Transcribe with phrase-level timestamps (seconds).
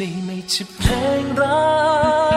[0.00, 0.90] ไม่ไม่ใช่เพล
[1.22, 1.60] งรั
[2.28, 2.29] ก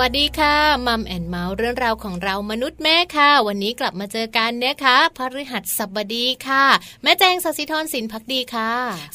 [0.00, 6.64] สวัสดีค่ะ Mum and เมาท์เรื่องราวของเรามนุษย์แม่ค่ะ วันนี้กลับมาเจอกันนะคะพฤหัสบดีค่ะ
[7.02, 8.70] แม่แจงสศิธรสินพักดีค่ะ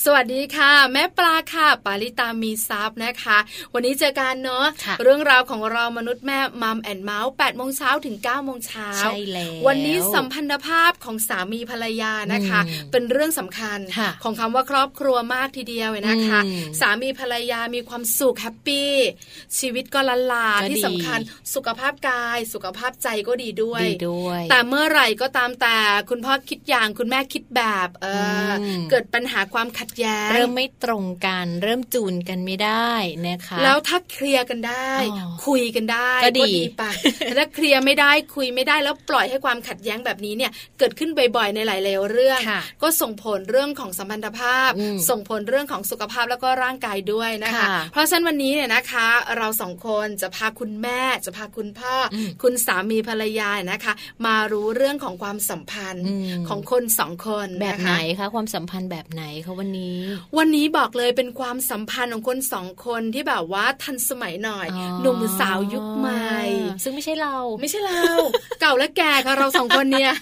[0.05, 3.37] สวัสดีค่ะ แม่ปลาค่ะ ปาลิตามีซับนะคะ
[3.73, 12.59] วันนี้เจอกันเนาะะเรื่องราวของเรามนุษย์แม่ Mum and เมาท์แปดโมงเช้าถึง9โมงเช้าใช่แล้ววันนี้สัมพันธภาพของสามีภรรยานะคะ
[12.91, 13.79] เป็นเรื่องสำคัญ
[14.23, 16.39] ของคำว่าครอบครัวมากทีเดียวนะคะ
[16.79, 18.91] สามีภรรยามีความสุข happy
[19.57, 21.19] ชีวิตก็ลั้ลลาที่สำคัญ
[21.55, 25.77] สุขภาพกาย สุขภาพใจก็ดีด้วยดีด้วย แต่เมื่อไหร่ก็ตามแต่
[26.09, 28.07] คุณพ่อคิดอย่างคุณแม่คิดแบบเอ
[28.47, 28.49] อ
[28.89, 32.91] เกิดปัญหาความขัดแย้งเริ่มไม่ตรงกัน เริ่มจูนกันไม่ได้
[33.27, 34.91] นะคะ แล้วถ้าเคลียร์กันได้
[35.45, 36.83] คุยกันได้ก็ดีไป
[37.37, 42.39] ถ้าเคลียร์ไม่ได้คุยไม่ได้แล้วปล่อยให้ความขัดแย้งแบบนี้เนี่ยเกิดขึ้นบ่อยๆในหลายๆเรื่อง
[42.83, 44.71] ก็ส่งผลเรื่องของสัมพันธภาพ
[45.09, 49.07] ส่งผลเรื่องของสุขภาพแล้วก็ร่างกายด้วยนะคะ เพราะฉะนั้นวันนี้เนี่ยนะคะ
[49.37, 51.95] เราสองคนจะพาคุณแม่ จะพาคุณพ่อ
[52.43, 53.93] คุณสามีภรรยานะคะ
[54.25, 56.05] มารู้เรื่องของความสัมพันธ์
[56.49, 59.99] ของคนสองคนแบบไหนคะความสัมพันธ์แบบไหนคะวันนี้
[60.37, 64.67] วันนี้บอกเลยเป็นความสัมพันธ์ของคนสองคนที่แบบว่าทันสมัยหน่อย
[65.01, 66.35] หนุ่มสาวยุคใหม่
[66.83, 68.03] ซึ่งไม่ใช่เรา ไม่ใช่เรา
[68.61, 70.13] เก่าและแก่ค่ะเราสองคนเนี่ย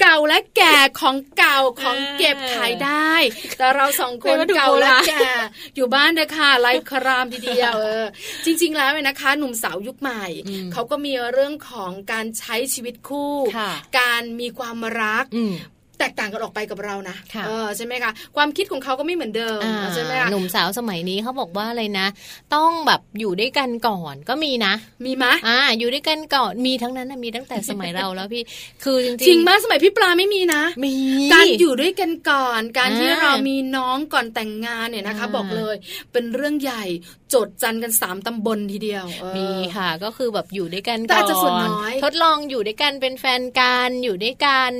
[0.00, 3.14] เก่าและแก่ของเก่าของเก็บขายได้
[3.58, 5.28] แต่เราสองคนเก่าและแก่
[5.76, 8.06] อยู่บ้านเด้ค่ะไร้ครามทีเดียวเออ
[8.44, 10.24] จริง ๆ แล้วนะคะหนุ่มสาวยุคใหม่
[10.72, 13.34] เขาก็มีเรื่องของการใช้ชีวิตคู่
[14.00, 15.24] การมีความรัก
[16.00, 17.16] แตกต่างกันออกไปกับเรานะ
[17.46, 19.60] เออใช่ไหมคะความคิดของเขาก็ไม่เหมือนเดิม
[19.94, 22.06] ใช่ไหมคะหนุ่มสาวสมัยนี้เขาบอกว่าอะไรนะ
[22.54, 24.74] ต้องแบบอยู่ด้วยกันก่อนก็มีนะ
[25.04, 28.42] มีไหมอ่าอยู่ด้วยกันก่อนมีทั้งนั้นนะมีตั้งแต่สมัยเราแล้วพี่
[28.84, 30.94] คือจริงจริงมากสมัยพี่ปลาไม่มีนะมี
[31.32, 35.76] การอยู่ด้วยกันก่อน การที่เรามีน้องก่อนแต่งงานเนี่ยนะคะ บอกเลย
[36.12, 36.84] เป็นเรื่องใหญ่
[37.34, 39.04] จดจันกันสามตำบลทีเดียว
[39.36, 41.28] มีค่ะ ก็คือแบบอยู่ด้วยกันก่อน
[42.04, 44.72] ทดลองอยู่ด้วยกันเป็นแฟนกันอยู่ด้วยกัน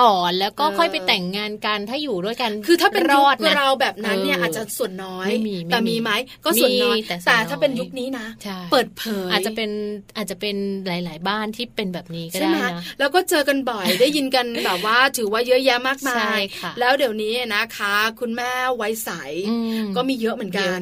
[0.00, 5.28] ก่อนแล้วก็ค่อยไปแต่งงานกันถ้าอยู่ด้วยกัน คือถ้าเป็นรอดเราแบบนั้นเนี่ยอาจจะส่วนน้อย
[5.70, 6.10] แต่มีไหม
[6.44, 8.26] ก็ส่วนน้อยแต่ถ้าเป็นยุคนี้นะ
[8.72, 9.70] เปิดเผยอาจจะเป็น
[10.16, 10.56] อาจจะเป็น
[10.86, 16.40] หลาย ๆ บ้านที่เป็นแบบนี้ก็ได้นะแล้วก็เจอกันบ่อยได้ยินกันแบบว่าถือว่าเยอะแยะมากมาย
[16.80, 19.10] แล้วเดี๋ยวนี้นะคะ คุณแม่ไว้ใส
[19.96, 20.78] ก็มีเยอะเหมือนกัน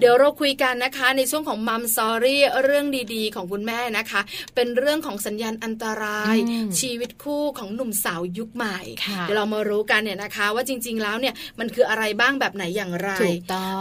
[0.00, 4.20] เดี๋ยวเราคุยกันนะคะ ในช่วงของมัมซอรี่เรื่องดีๆ ของคุณแม่นะคะ
[4.54, 6.36] เป็นเรื่องของสัญญาณอันตราย
[6.80, 8.78] ชีวิตคู่ของหนุ่มสาวยุคใหม่
[9.22, 13.10] เดี๋ยวเรามารู้กันเนี่ยนะคะ ว่าจริง ๆ แล้วเนี่ยมันคืออะไรบ้างแบบไหนอย่างไร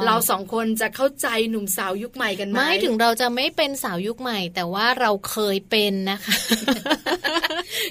[0.05, 6.35] เราสองคนจะเข้าใจหนุ่มสาวยุคใหม่กันไหมไม่ถึงเราจะไม่เป็นสาวยุคใหม่ แต่ว่าเราเคยเป็นนะคะ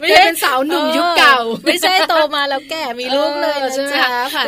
[0.01, 3.95] ไม่ใช่เป็นสาวหนุ่มยุคเก่า ไม่ใช่โตมาแล้วแก่มีลูกเลยใช่ไหม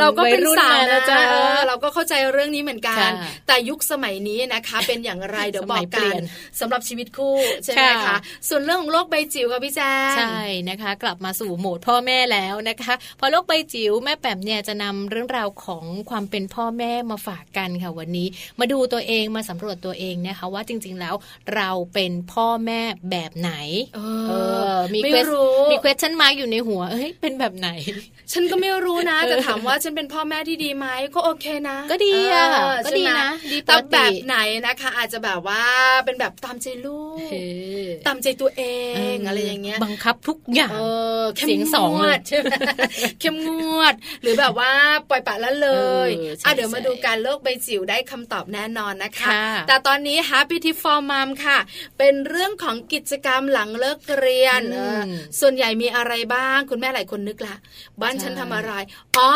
[0.00, 1.20] เราก็เป็นสาวนะจ๊ะ
[1.68, 3.10] เราก็เข้าใจเรื่องนี้เหมือนกัน
[3.46, 6.14] แต่ยุคสมัยนี้นะคะ เป็นอย่างไรเดี๋ยวบอกกัน
[6.60, 8.16] สำหรับชีวิตคู่ใช่ไหมคะ
[8.48, 18.28] ส่วนเรื่องของโลกใบจิ๋วค่ะพี่แจ๊ใช่นะคะ กลับมาสู่โหมดพ่อแม่แล้วนะคะ พอโลกใบจิ๋วแม่แป๋มเนี่ยจะนำเรื่องราวของความเป็นพ่อแม่มาฝากกันค่ะวันนี้
[18.60, 21.14] มาดูตัวเองมาสำรวจตัวเองนะคะว่าจริง ๆแล้ว
[21.54, 22.80] เราเป็นพ่อแม่
[23.10, 23.52] แบบไหน
[23.94, 24.32] เอ
[24.74, 25.26] อมี quest
[25.70, 27.68] มี question มาอยู่ในหัวเฮ้ยเป็นแบบไหน
[28.32, 32.46] ฉันก็ไม่รู้นะแต่ถามว่าฉันเป็นพ่อแม่ที่ดีไหมก็โอเคนะ ก็ดีอะ
[32.86, 34.36] ก็ดีนะดีแต่แบบไหน
[34.66, 35.64] นะคะ อาจจะแบบว่า
[36.04, 37.30] เป็นแบบตามใจลูก
[38.06, 38.62] ตามใจตัวเอ
[39.14, 40.78] งอะไรอย่างเงี้ย บังคับทุกอย่าง
[41.38, 41.92] เสียงสอง
[42.28, 42.54] ใช่ไหม
[43.20, 43.50] เข้มง
[43.80, 44.70] วด หรือแบบว่า
[45.10, 45.70] ปล่อยปละละเล
[46.06, 46.08] ย
[46.44, 49.30] อะเดี๋ยวมาดูการโลกใบจิ๋วได้คำตอบแน่นอนนะคะ
[49.68, 51.58] แต่ตอนนี้ Happy Tip for Mom ค่ะ
[51.98, 54.62] เป็นเรื่องของกิจกรรมหลังเลิกเรียน
[55.40, 57.56] ส่วนใหญ่มีอะไรบ้าง คุณแม่หลายคนนึกละ
[58.00, 58.72] บ้านฉันทำอะไร
[59.18, 59.30] อ๋อ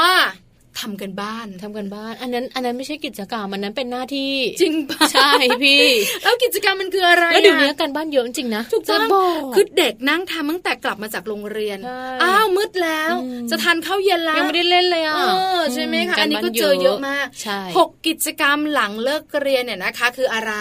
[0.80, 4.32] ทำกันบ้านทำกันบ้าน อันนั้น อันนั้นไม่ใช่กิจกรรมมันนั้นเป็นหน้าที่
[4.62, 5.30] จริงปะใช่
[5.62, 5.84] พี่
[6.22, 9.06] แล้วกิจกรรมมันคืออะไรแล้วเดี๋ยวนี้กันบ้านเยอะจริงนะถูกต้อง
[9.54, 11.78] คือเด็กนั่งทำตั้งแต่กลับมาจากโรงเรียน
[12.22, 13.12] อ้าวมืดแล้ว
[13.50, 15.16] จะทานข้าวเย็นแล้วยังไม่ได้เล่นเลยอะ
[15.74, 17.26] ใช่ไหมคะอันนี้ก็เจอเยอะมาก
[17.78, 20.52] หกกิจกรรมหลังเลิกเรียนเนี่ยนะคะ คืออะไร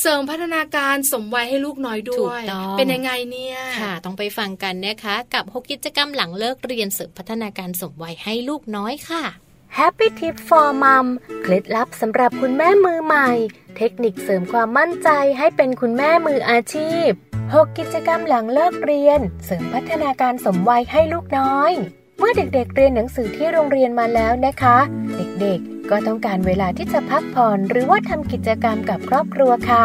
[0.00, 2.42] เสริมพัฒนาการสมวัยให้ลูกน้อยด้วย
[2.78, 9.24] เป็นยังไงเนี่ยค่ะ ต้องไปฟังกันนะคะ กับหกกิจกรรมหลังเลิกเรียนเสริมพัฒนาการสมวัยให้ลูกน้อยค่ะ
[9.76, 11.06] Happy Tip for Mom
[11.42, 13.28] เคล็ดลับสำหรับคุณแม่มือใหม่
[13.76, 15.08] เทคนิคเสริมความมั่นใจ
[15.38, 17.08] ให้เป็นคุณแม่มืออาชีพ
[17.44, 21.72] 6 กิจกรรมหลังเลิกเรียน เสริมพัฒนาการสมวัยให้ลูกน้อย
[22.18, 24.78] เมื่อเด็กๆเเรียนหนังสือที่โรงเรียนมาแล้วนะคะ
[25.16, 29.84] เด็กๆ ก็ต้องการเวลาที่จะพักผ่อนหรือว่าทำกิจกรรมกับครอบครัวค่ะ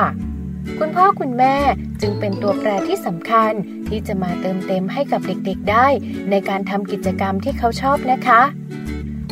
[0.80, 1.56] คุณพ่อคุณแม่
[2.02, 3.52] จึงเป็นตัวแปรที่สำคัญ
[3.88, 5.88] ที่จะมาเติมเต็มให้กับเด็กๆได้
[6.30, 8.42] ในการทำกิจกรรมที่เขาชอบนะคะ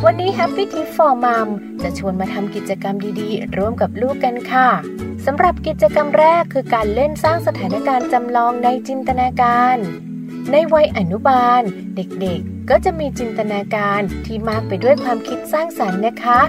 [0.05, 1.49] วันนี้ Happy Tip for Mom
[1.83, 4.69] จะชวนมาทำกิจกรรมดีๆ ร่วมกับลูกกันค่ะ
[5.25, 9.77] สำหรับกิจกรรมแรกคือการเล่นสร้างสถานการณ์จำลองในจินตนาการ
[10.51, 11.61] ในวัยอนุบาล
[11.95, 16.39] เด็กๆ ก็จะมีจินตนาการที่มากไปด้วยความคิดสร้างสรรค์นะคะ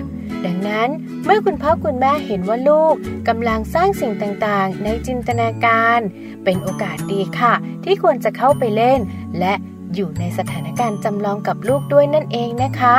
[0.45, 0.89] ดังนั้น
[1.25, 2.95] เมื่อคุณพ่อคุณแม่เห็นว่าลูก
[3.29, 6.01] กำลังสร้างสิ่งต่างๆ ในจินตนาการ
[6.45, 7.55] เป็นโอกาสดีค่ะ
[7.85, 9.01] ที่ควรจะเข้าไปเล่น
[9.39, 9.55] และ
[9.95, 12.99] อยู่ในสถานการณ์จำลองกับลูกด้วยนั่นเองนะคะ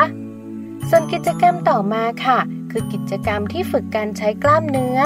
[0.90, 2.40] ส่วนกิจกรรมต่อมาค่ะ
[2.72, 5.00] คือกิจกรรมที่ฝึกการใช้กล้ามเนื้อ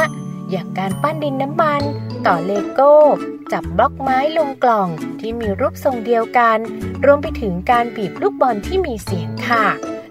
[0.49, 1.81] อย่างการปั้นดินน้ำมัน
[2.25, 2.95] ต่อเลโก้
[3.51, 4.87] จับบล็อกไม้ลงกล่อง
[5.19, 6.57] ที่มีรูปทรงเดียวกัน
[7.05, 9.65] รวมไปถึงการบีบลูกบอลที่มีเสียงค่ะ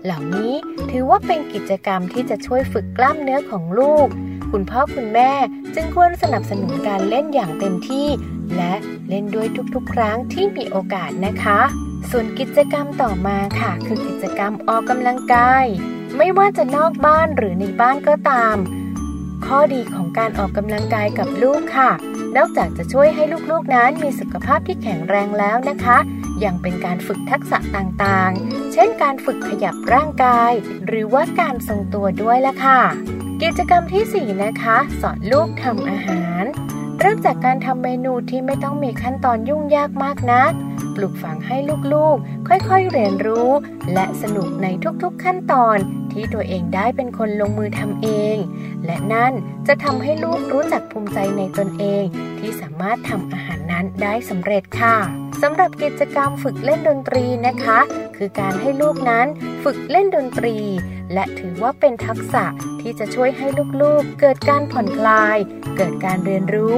[0.04, 0.52] เหล่านี้
[0.90, 4.08] ถือว่าเป็นกิจกรรมที่จะช่วยฝึกกล้ามเนื้อของลูก
[4.50, 5.32] คุณพ่อคุณแม่
[5.74, 8.08] จึงควรสนับสนุนการเล่นอย่างเต็มที่
[8.56, 8.72] และ
[9.08, 11.60] เล่นด้วยทุกๆ ครั้งที่มีโอกาสนะคะ
[12.10, 15.64] ส่วนกิจกรรมต่อมาค่ะ คือกิจกรรมออกกำลังกาย
[16.16, 18.56] ไม่ว่าจะนอกบ้านหรือในบ้านก็ตาม
[19.46, 21.90] ข้อดีของการออกกำลังกายกับลูกค่ะ
[22.36, 25.98] นอกจากจะช่วยให้ลูกๆนั้นมีสุขภาพที่แข็งแรงแล้วนะคะ
[26.44, 30.52] ยังเป็นการฝึกทักษะต่างๆ เช่นการฝึกขยับร่างกาย
[30.86, 32.80] หรือว่าการทรงตัวด้วยละค่ะ
[33.42, 36.44] กิจกรรมที่ 4 นะคะ สอนลูกทำอาหาร
[37.00, 40.52] เริ่มจากการทำเมนูที่ไม่ต้องมีขั้นตอนยุ่งยากมากนัก
[40.96, 41.56] ปลูกฝังให้
[41.92, 43.50] ลูกๆ ค่อยๆเรียนรู้
[43.94, 44.66] และสนุกใน
[45.02, 45.78] ทุกๆขั้นตอน
[46.12, 48.36] ที่ตัวเองได้เป็นคนลงมือทำเอง
[48.86, 49.32] และนั่น
[49.68, 52.04] จะทำให้ลูกรู้จักภูมิใจในตนเอง
[52.38, 54.96] ที่สามารถทำอาหารนั้นได้สำเร็จค่ะ
[55.42, 57.78] สำหรับกิจกรรมฝึกเล่นดนตรีนะคะ
[58.16, 59.26] คือการให้ลูกนั้น
[59.64, 60.56] ฝึกเล่นดนตรี
[61.12, 62.44] และถือว่าเป็นทักษะ
[62.80, 63.46] ที่จะช่วยให้
[63.82, 65.38] ลูกๆ เกิดการผ่อนคลาย
[65.76, 66.76] เกิดการเรียนรู้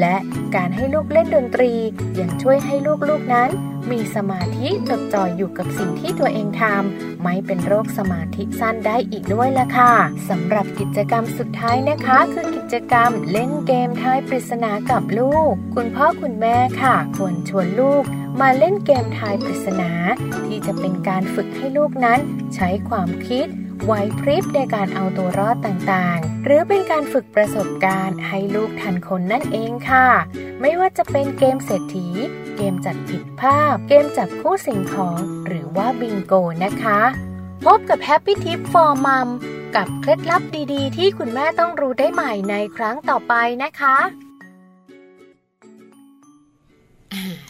[0.00, 0.16] และ
[0.56, 1.72] การให้ลูกเล่นดนตรี
[2.20, 2.74] ยังช่วยให้
[3.08, 3.50] ลูกๆนั้น
[3.90, 9.92] มีสมาธิจดจ่ออยู่กับสิ่งที่ตัวเองทำไม่เป็นโรคสมาธิสั้นได้อีกด้วยล่ะค่ะ
[10.28, 18.02] สำหรับกิจกรรมสุดท้ายนะคะ คือกิจกรรมเล่นเกมทายปริศนากับลูก คุณพ่อคุณแม่ค่ะควรชวนลูก
[18.40, 19.90] มาเล่นเกมทายปริศนา
[20.46, 22.20] ที่จะเป็นการฝึกให้ลูกนั้น
[22.54, 23.46] ใช้ความคิด
[23.84, 30.08] ไหวพริบในการเอาตัวรอดต่างๆ หรือเป็นการฝึกประสบการณ์ให้ลูกทันคนนั่นเองค่ะ
[30.60, 32.08] ไม่ว่าจะเป็นเกมเศรษฐี
[32.56, 37.00] เกมจัดผิดภาพ เกมจับคู่สิ่งของ หรือว่าบิงโกนะคะ
[37.64, 39.28] พบกับ Happy Tip for Mom
[39.76, 40.42] กับเคล็ดลับ
[40.72, 43.96] ดีๆ ที่คุณแม่ต้องรู้ได้ใหม่ในครั้งต่อไปนะคะ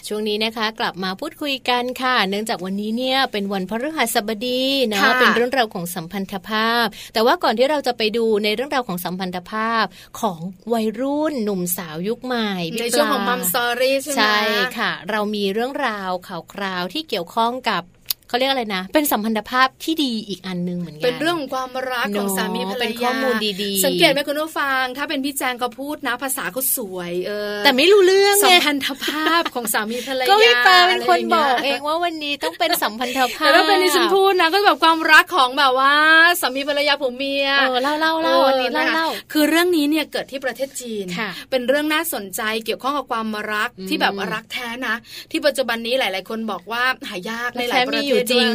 [0.06, 4.62] ช่วงนี้นะคะกลับมาพูดคุยกันค่ะ เนื่องจากวันนี้เนี่ยเป็นวันพฤหัสบดี
[4.94, 9.84] นะเป็นเรื่องราวของสัมพันธภาพ แต่ว่าก่อนที่เราจะไปดูในเรื่องราวของสัมพันธภาพ
[10.20, 10.38] ของ
[10.72, 14.38] วัยรุ่นหนุ่มสาวยุคใหม่ในช่วงของมัมสอรี่ใช่ไหมใช่
[14.78, 17.82] ค่ะ เรามีเรื่องราวข่าวคราวที่เกี่ยวข้องกับ
[18.28, 35.94] เขาเรียกอะไรนะ เป็นสัมพันธภาพที่ดีอีกอันนึงเหมือนกัน เป็นเรื่องของความรักของสามีภรรยาเป็นข้อมูลดีๆ สังเกตไหมคุณผู้ฟัง ถ้าเป็นพี่แจงก็พูดนะ ภาษาเขาสวยเออ แต่ไม่รู้เรื่องสัมพันธภาพของสามีภรรยา ก็พี่ปาเป็นคนบอกเองว่าวันนี้ต้องเป็นสัมพันธภาพแต่ถ้าเป็นดิฉันพูดนะก็แบบความรักของแบบว่า
[36.40, 41.04] สามีภรรยาผมเมียเออเล่าเล่าเล่าวันนี้เล่าเล่าคือเรื่องนี้เนี่ยเกิดที่ประเทศจีน
[41.50, 44.96] เป็นเรื่องน่าสนใจเกี่ยวข้องกับความรักที่แบบรักแท้นะ
[45.30, 48.46] ที่ปัจจุบันนี้หลาย ๆ คนบอกว่าหายากในหลายประเทศจริง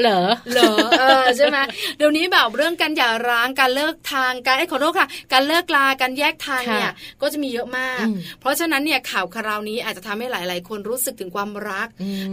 [0.00, 0.20] เหรอ
[0.52, 1.58] เหรอเออใช่ไหม
[1.96, 8.04] เดี๋ยวนี้แบบเรื่องการหย่าร้างการเลิกทางการไอ้ขอโทษค่ะ การเลิกลาการแยกทางเนี่ยก็จะมีเยอะมาก
[8.40, 11.88] เพราะฉะนั้นเนี่ยข่าวคราวนี้อาจจะทำให้หลาย ๆ คนรู้สึกถึงความรัก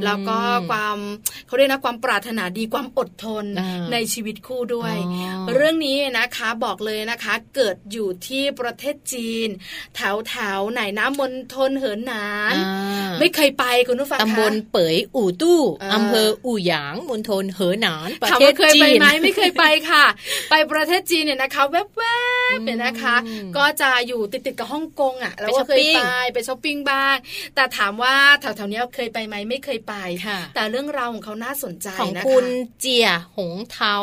[0.05, 0.37] แล้วก็
[0.69, 0.97] ความ
[1.47, 3.45] เขาเรียกนะความปรารถนาดีความอดทน
[3.91, 4.95] ในชีวิตคู่ด้วย
[5.55, 9.47] เรื่องนี้นะคะบอกเลยนะคะ เกิดอยู่ที่ประเทศจีน
[9.95, 12.55] แถวแถวไหนน้ำมณฑลเหินหนาน
[13.19, 15.61] ไม่เคยไปคุณผู้ฟังตำบลเป๋ยอู่ตู้
[15.93, 20.05] อำเภออู่หยางมณฑลเหอหนานประเทศจีนเคยไปไหมไม่เคยไปค่ะ
[20.49, 22.03] ไปประเทศจีนเนี่ยนะคะ แว
[22.57, 23.15] บๆเนี่ยนะคะ
[23.57, 26.01] ก็จะอยู่ติดติดกับฮ่องกงอะแล้วก็เคยไป
[26.33, 27.15] ไปช้อปปิ้งบ้าง
[27.55, 29.93] แต่ถามว่าแถวๆนี้เคยไปไหมไม่เคยไป
[30.55, 32.45] แต่เรื่องราวของเขาน่าสนใจนะคะของคุณ
[32.79, 33.97] เจียหงเทา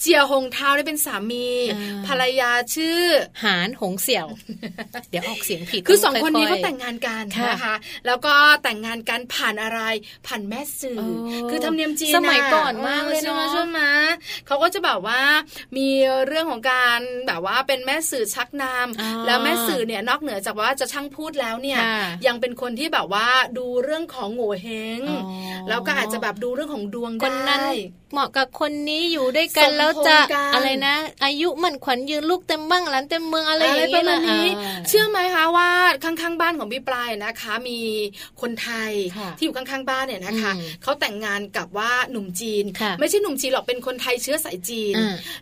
[0.00, 1.48] เจียหงเทาได้เป็นสามี
[2.06, 3.00] ภรรยาชื่อ
[3.44, 4.26] หานหงเสี่ยว
[5.10, 7.74] เดี๋ยวออกเสียงผิดคือสองคนนี้เขาแต่งงานกันนะคะ
[8.06, 9.80] แล้วก็แต่งงานกันผ่านอะไร
[10.26, 11.00] ผ่านแม่สื่อ
[11.50, 13.80] คือทำเนียมจีนสมัยก่อนมากเลยเนาะใช่ไหม
[14.46, 15.20] เขาก็จะแบบว่า
[15.76, 15.88] มี
[16.26, 21.80] เรื่องของการแบบว่าเป็นแม่สื่อชักนำแล้วแม่สื่อเนี่ยนอกเหนือจากว่าจะช่างพูดแล้วเนี่ย
[22.26, 23.28] ยังเป็นคนที่แบบว่า
[23.58, 24.68] ดูเรื่องของโง่เฮ
[24.98, 25.00] ง
[25.68, 27.12] แล้วก็อาจจะแบบดูเรื่องของดวง
[27.48, 27.66] ได้
[28.12, 30.16] เหมาะกับคนนี้อยู่ด้วยกันแล้วจะ
[30.54, 34.46] อะไรนะ อายุมันขวัญยืนลูกเต็มบ้างหลานเต็มเมืองอะไรอย่างเงี้ยนี้
[34.88, 35.70] เชื่อไหมคะว่า
[36.04, 37.78] ข้างๆบ้านของพี่ปลายนะคะ มี
[38.40, 38.92] คนไทย
[39.36, 40.52] ที่อยู่ข้างๆบ้านเนี่ยนะคะ
[40.82, 42.64] เขาแต่งงานกับว่าหนุ่มจีน
[43.00, 44.94] ไม่ใช่หนุ่มจีนหรอกเป็นคนไทยเชื้อสายจีน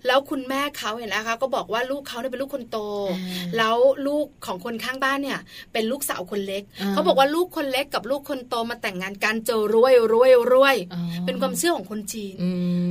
[0.06, 2.78] แล้วคุณแม่เขาเห็นนะคะ ก็บอกว่าลูกเขาเนี่ยเป็นลูกคนโต
[3.56, 3.76] แล้ว
[4.06, 5.38] ลูกของคนข้างบ้านเนี่ย
[5.72, 6.62] เป็นลูกสาวคนเล็ก
[6.92, 10.76] เขาบอกว่าลูกคนเล็กกับลูกคนโตมาแต่งงานกันเจอรวยรวยรวย
[11.26, 12.34] เป็นความเชื่อของคนจีน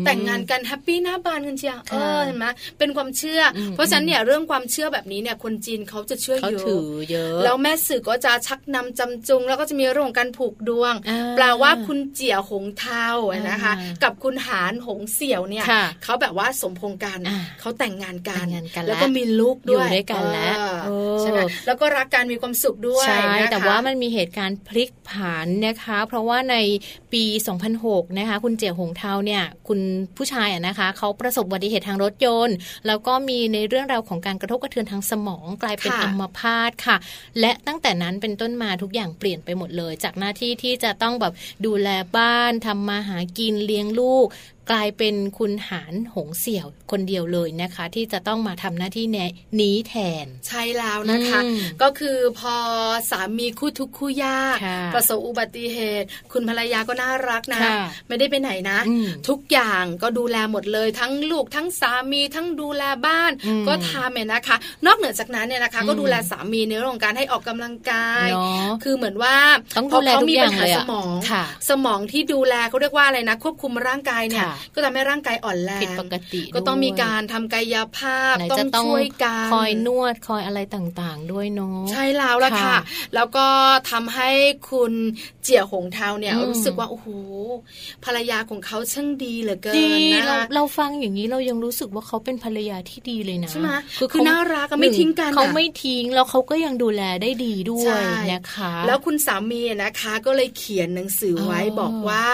[0.05, 2.45] แต่งงานกันแฮปปี้หน้าบานกันเชียวเออเห็นไหม
[2.79, 3.41] เป็นความเชื่อ
[3.75, 6.81] เพราะฉะนั้นเนี่ยเรื่องความเชื่อแบบนี้เนี่ยคนจีนเขาจะเชื่อเยอะ
[7.43, 10.93] แล้วแม่สื่อก็จะชักนำจำจุง แล้วก็จะมีเรื่องของการผูกดวง
[11.35, 13.09] แปลว่าคุณเจี๋ยหงเทา
[13.49, 15.65] นะคะ กับคุณหานหงเสี่ยวเนี่ย
[16.03, 17.19] เขาแบบว่าสมพงกัน
[17.59, 18.45] เขาแต่งงานกัน
[18.87, 20.55] แล้วก็มีลูกด้วยด้วยกันแล้ว
[21.21, 26.55] ใช่ไหมแล้วก็รักกันมีความสุขด้วยใช่แต่ว่ามันมีเหตุการณ์พลิกผันนะคะ เพราะว่าใน
[27.13, 27.23] ปี
[27.71, 29.79] 2006 นะคะ คุณเจี๋ยหงเทาเนี่ยคุณ
[30.17, 32.55] ผู้ชายนะคะเขาประสบอุบัติเหตุทางรถยนต์
[32.87, 36.97] แล้วก็มีในเรื่องราวของการกระทบกระเทือนทางสมองกลายเป็นอัมพาตค่ะ
[37.39, 41.33] และตั้งแต่นั้นเป็นต้นมาทุกอย่างเปลี่ยนไปหมดเลย จากหน้าที่ที่จะต้องแบบ
[41.65, 44.27] ดูแลบ้านทำมาหากินเลี้ยงลูก
[44.71, 49.05] กลายเป็นคุณหารหงเสี่ยวคนเดียวเลยนะคะ ที่จะต้องมาทำหน้าที่
[49.61, 51.39] นี้แทน ใช่แล้วนะคะ
[51.81, 52.55] ก็คือพอ
[53.11, 54.57] สามีคู่ทุกคู่ยาก
[54.93, 57.61] ประสบอุบัติเหตุ คุณภรรยาก็น่ารักนะ
[58.07, 58.79] ไม่ได้ไปไหนนะ
[59.29, 63.31] ทุกอย่างก็ดูแลหมดเลย ทั้งลูกทั้งสามีทั้งดูแลบ้าน
[63.67, 68.27] ก็ทำเนี่ยนะคะ นอกเหนือจากนั้นเนี่ยนะคะ ก็ดูแลสามีในเรื่องการให้ออกกำลังกาย
[68.83, 69.35] คือเหมือนว่า
[69.91, 71.07] พอเขามีปัญหาสมอง
[71.69, 82.77] สมองที่ดูแลเขาเรียกว่าอะไรนะ ควบคุมร่างกายเนี่ยก็ทำให้ร่างกายอ่อนแรงผิดปกติ ก็ต้องมีการทำกายภาพต้องช่วยกันคอยนวดคอยอะไรต่างๆ ด้วยเนาะใช่แล้วล่ะค่ะ
[83.15, 83.47] แล้วก็
[83.91, 84.29] ทำให้
[84.69, 84.93] คุณ
[85.43, 87.07] เจี๋ยหงเทาเนี่ยรู้สึกว่าโอ้โห
[88.05, 89.75] ภรรยาของเขาช่างดีเหลือเกิน
[90.13, 93.69] นะเราเราฟังอย่างนี้เรายังรู้สึกว่าเขาเป็นภรรยาที่ดีเลยนะใช่ไหม
[93.99, 102.25] คือคือน่ารักไม่ทิ้งกันเขาไม่ทิ้งแล้วเขาก็ยังดูแลได้ดีด้วยนะคะ แล้วคุณสามีนะคะก็เลยเขียนหนังสือไว้บอกว่า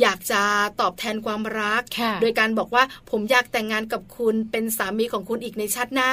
[0.00, 0.42] อยากจะ
[0.80, 1.82] ตอบแทนความรัก
[2.20, 6.10] โดยการบอกว่าผมอยากแต่งงานกับคุณเป็นสามีของคุณอีกในชาติหน้า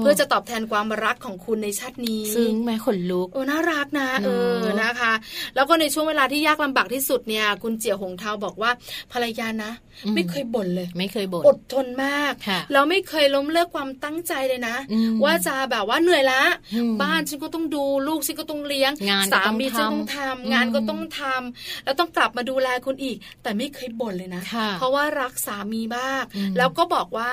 [0.00, 4.28] เพื่อจะตอบแทนความรักของคุณในชาตินี้ซึ่งแม่ขนลุกโอ้น่ารักนะเอ
[4.58, 5.12] อนะคะ
[5.54, 8.70] แล้วก็ในช่วงเวลาที่ยากลำบากที่สุดเนี่ย คุณเจียวหงเทาบอกว่า
[9.12, 9.70] ภรรยานะ
[10.14, 12.32] ไม่เคยบ่นเลย ไม่เคยบ่นอดทนมาก
[12.72, 14.76] เราไม่เคยล้มเลิกความตั้งใจเลยนะ
[15.24, 16.42] ว่าจะแบบว่าเหนื่อยละ
[17.02, 18.92] บ้านฉันก็ต้องดูลูกฉันก็ต้องเลี้ยง
[19.32, 24.42] สามีฉันต้องทำงานก็ต้องทำแล้วต้องกลับมาดูแลคุณอีก แต่ไม่เคยบ่นเลยนะ
[24.78, 26.24] เพราะว่ารักสามีมาก
[26.58, 27.32] แล้วก็บอกว่า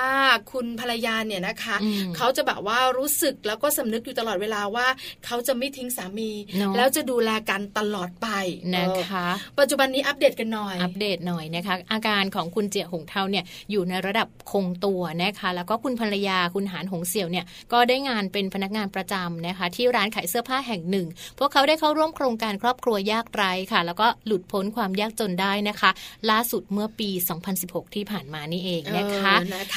[0.52, 1.76] คุณภรรยาเนี่ยนะคะ
[2.16, 4.86] เขาจะแบบว่ารู้สึกแล้วก็สำนึกอยู่ตลอดเวลาว่า
[5.26, 6.30] เขาจะไม่ทิ้งสามี
[6.76, 8.28] แล้วจะดูแลกันตลอดไป
[8.76, 9.26] นะคะ
[9.58, 21.06] ปัจจุบันนี้อัปเดตกันหน่อย อัปเดตหน่อยนะคะ อาการของคุณเจียหงเทาเนี่ยอยู่ในระดับคงตัวนะคะ แล้วก็คุณภรรยาคุณหานหงเสี่ยวเนี่ยก็ได้งานเป็นพนักงานประจำนะคะ ที่ร้านขายเสื้อผ้าแห่งหนึ่ง
[21.38, 25.90] พวกเขาได้เข้าร่วมโครงการครอบครัวยากไร้ค่ะ แล้วก็หลุดพ้นความยากจนได้นะคะ
[26.30, 27.10] ล่าสุดเมื่อปี
[27.58, 29.34] 2016 ที่ผ่านมานี่เองนะคะ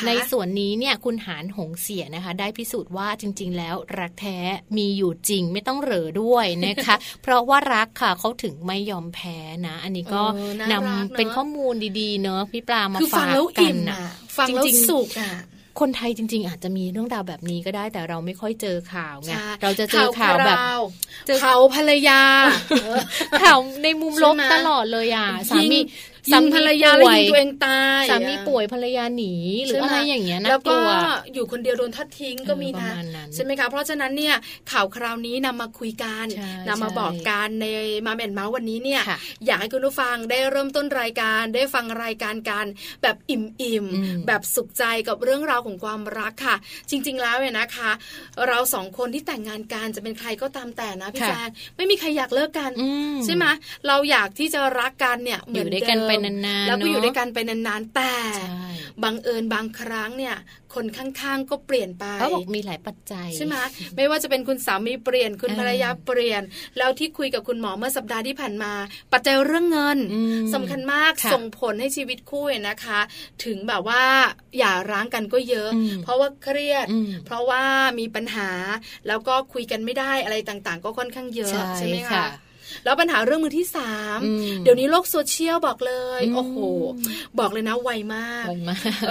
[0.08, 4.38] ในส่วนนี้เนี่ยคุณหานหงเสียนะคะ ได้พิสูจน์ว่าจริง ๆ แล้วรักแท้
[4.78, 10.24] มีอยู่จริงไม่ต้องเหรอด้วยนะคะ เพราะว่ารักค่ะเขาถึงไม่ยอมแพ้นะ อันนี้ก็
[10.72, 13.28] นำเป็นข้อมูลดีๆ เนอะพี่ปลามาฝาก
[13.60, 13.98] กันนะ
[14.38, 15.32] ฟังแล้วสุกอะ
[15.82, 19.32] คนไทยจริง ๆ อาจจะมีเรื่องราวแบบนี้ก็ได้แต่เราไม่ค่อยเจอข่าวไง
[19.62, 20.58] เราจะเจอข่าวแบบ
[21.42, 22.22] เขาภรรยา
[23.42, 25.80] ข่าวในมุมลบตลอดเลยอะสามี
[26.32, 29.34] สามีภรรยาแล้วยิงตัวเองตายสามีป่วยภรรยาหนี
[29.66, 30.78] หรืออะไรอย่างเงี้ยนะแล้วก็
[31.34, 32.92] อยู่คนเดียวโดนทัดทิ้งก็มีนะ
[33.34, 34.36] ใช่ไหมคะเพราะฉะนั้นเนี่ย
[34.72, 36.26] ข่าวคราวนี้นำมาคุยกัน
[36.68, 37.66] นำมาบอกกันใน
[38.06, 39.02] มาแมนเมาส์วันนี้เนี่ย
[39.46, 42.66] อยากให้คุณผู้ฟังได้เริ่มต้นรายการได้ฟังรายการกัน
[43.04, 46.56] แบบอิ่มๆแบบสุขใจกับเรื่องราวของความรักค่ะ
[46.90, 47.92] จริง ๆ แล้วเนี่ยนะคะ
[48.48, 52.72] เราสองคนที่แต่งงานกันจะเป็นใครก็ตามแต่นะพี่แจ๊คไม่มีใครอยากเลิกกัน
[53.26, 53.46] ใช่ไหม
[53.88, 55.80] เราอยากที่จะรักกันเนี่ยเหมือนเดิ
[56.12, 58.14] มนานๆแล้วก็อยู่ด้วยกันไปนานๆแต่
[59.04, 60.36] บางเอิญบางครั้งเนี่ย
[60.76, 63.56] คนข้างๆ ก็เปลี่ยนไปเขาบอกมีหลายปัจจัยใช่ไหม
[63.96, 66.42] ไม่ว่าจะเป็นคุณสามีเปลี่ยนคุณภรรยาเปลี่ยน
[66.78, 68.74] แล้วที่คุยกับคุณหมอเมื่อสัปดาห์ที่ผ่านมา
[69.14, 69.98] ปัจจัยเรื่องเงิน
[70.54, 73.00] สำคัญมากส่งผลให้ชีวิตคู่นะคะ
[73.46, 74.04] ถึงแบบว่า
[74.58, 75.70] อย่าร้างกันก็เยอะ
[76.04, 76.88] เพราะว่าเครียด
[77.26, 77.64] เพราะว่า
[78.00, 78.50] มีปัญหา
[79.08, 82.24] แล้วก็คุยกันไม่ได้อะไรต่างๆ ก็ค่อนข้างเยอะใช่ไหมคะ
[82.86, 84.20] แล้วปัญหาเรื่องมือที่สาม
[84.64, 86.58] เดี๋ยวนี้โลกโซเชียลบอกเลยโอ้โห
[87.40, 88.46] บอกเลยนะไวมาก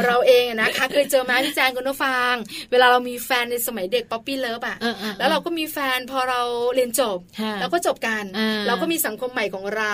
[0.06, 2.34] เราเองนะคะเคยเจอมาพี่แจงคุณผู้ฟัง
[2.70, 4.76] เวลาเรามีแฟนในสมัยเด็ก puppy love อะ
[5.18, 6.40] แล้วเราก็มีแฟนพอเรา
[6.74, 7.18] เรียนจบ
[7.60, 8.24] แล้วก็จบกัน
[8.66, 9.92] เราก็มีสังคมใหม่ของเรา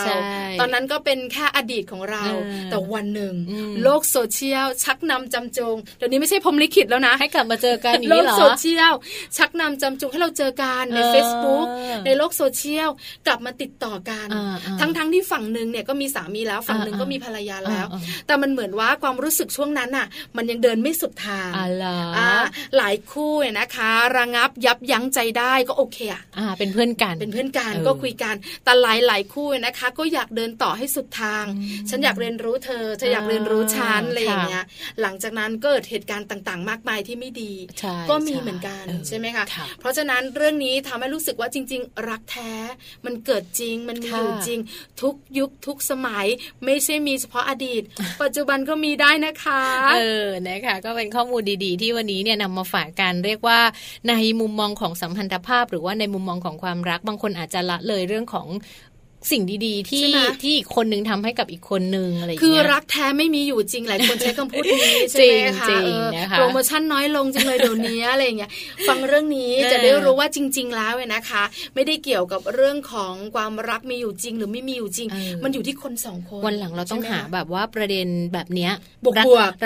[0.61, 2.25] ตอนนั้นก็เป็นแค่อดีตของเรา
[2.71, 3.35] แต่วันหนึ่ง
[3.83, 8.93] โลกโซเชียลชักนำจำจงเดี๋ยวนี้ไม่ใช่พรหมลิขิตแล้วนะ ให้กลับมาเจอกันโลกโซเชียล
[9.37, 11.67] ชักนำจำจงให้เราเจอกันใน Facebook
[12.07, 12.91] ในโลกโซเชียล
[13.27, 14.29] กลับมาติดต่อกัน
[14.81, 17.87] ทั้งๆทที่ฝั่งหนึ่งเนี่ยก็มีสามีแล้วฝั่งหนึ่งก็มีภรรยาแล้ว
[18.27, 21.51] แต่มันเหมือนว่าความรู้สึกช่วงนั้นน่ะ มันยังเดินไม่สุดทาง
[22.17, 22.29] อ่า
[22.77, 26.23] หลายคู่นะคะ ระงับยับยั้งใจได้ก็โอเคอะ
[26.59, 31.45] เป็นเพื่อนกันเป็นเพื่อนกันก็คุยกันแต่หลายหลายคู่นะคะ ก็อยากเดินต่อให้สุดทาง
[31.91, 34.65] ฉันอยากเรียนรู้เธอเธออยากเรียนรู้ฉันอะไรอย่างเงี้ย
[35.03, 37.53] หลังจากนั้นก็เกิดเหตุการณ์ต่างๆ มากมายที่ไม่ดี
[38.11, 39.45] ก็มีเหมือนกันใช่ไหมคะ
[39.81, 42.53] เพราะฉะนั้นเรื่องนี้ทำให้รู้สึกว่าจริง ๆ รักแท้
[43.05, 44.61] มันเกิดดจริง มันมีอยู่จริง
[45.03, 46.27] ทุกยุคทุกสมัย
[46.65, 47.83] ไม่ใช่มีเฉพาะอดีต
[48.23, 49.63] ปัจจุบันก็มีได้นะคะ
[49.95, 53.61] เออนะคะก็เป็นข้อมูลดีๆ ที่วันนี้เนี่ยนำมาฝากกันเรียกว่า
[54.09, 58.47] ในมุมมองของสัมพันธภาพ หรือว่าในมุมมองของความรักบางคนอาจจะละเลยเรื่องของ
[59.31, 60.07] สิ่งดีๆ ที่
[60.43, 65.69] ที่อีกคนนึงทำให้กับอีกคนนึงอะไรคือรักแท้ไม่มีอยู่จริงหลายคนใช้คำพูดนี้ใช่ไหมคะ
[66.37, 68.51] โปรโมชั่นน้อยลงจังเลยเดี๋ยวนี้อะไรเงี้ย
[68.89, 71.43] ฟังเรื่องนี้จะได้รู้ว่าจริง ๆ แล้วนะคะ
[71.75, 75.09] ไม่ได้เกี่ยวกับเรื่องของความรักมีอยู่จริง หรือไม่มีอยู่จริง
[75.45, 78.73] มันอยู่ที่คนสองคนวันหลังเราต้องหาแบบว่าประเด็นแบบเนี้ย
[79.05, 79.15] บวก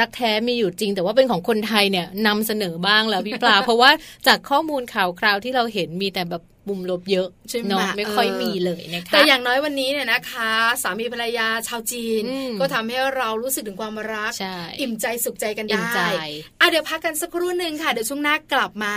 [0.01, 3.91] รักแท้มีอยู่จริง แต่ว่าเป็นของคนไทยเนี่ยนำเสนอบ้างแล้วพี่ปลา เพราะว่า
[4.27, 12.23] จากข้อมูลข่าวคราวที่เราเห็นมีแต่แบบ มุมลบเยอะใช่ไหมไม่ค่อยมีเลยนะคะแต่อย่างน้อยวันนี้เนี่ยนะคะ สามีภรรยาชาวจีน
[12.61, 14.33] ก็ทำให้เรารู้สึกถึงความรัก
[14.81, 16.07] อิ่มใจสุขใจกันได้
[16.61, 18.97] อะเดี๋ยวพักกันสักครู่หนึ่งค่ะ เดี๋ยวช่วงหน้ากลับมา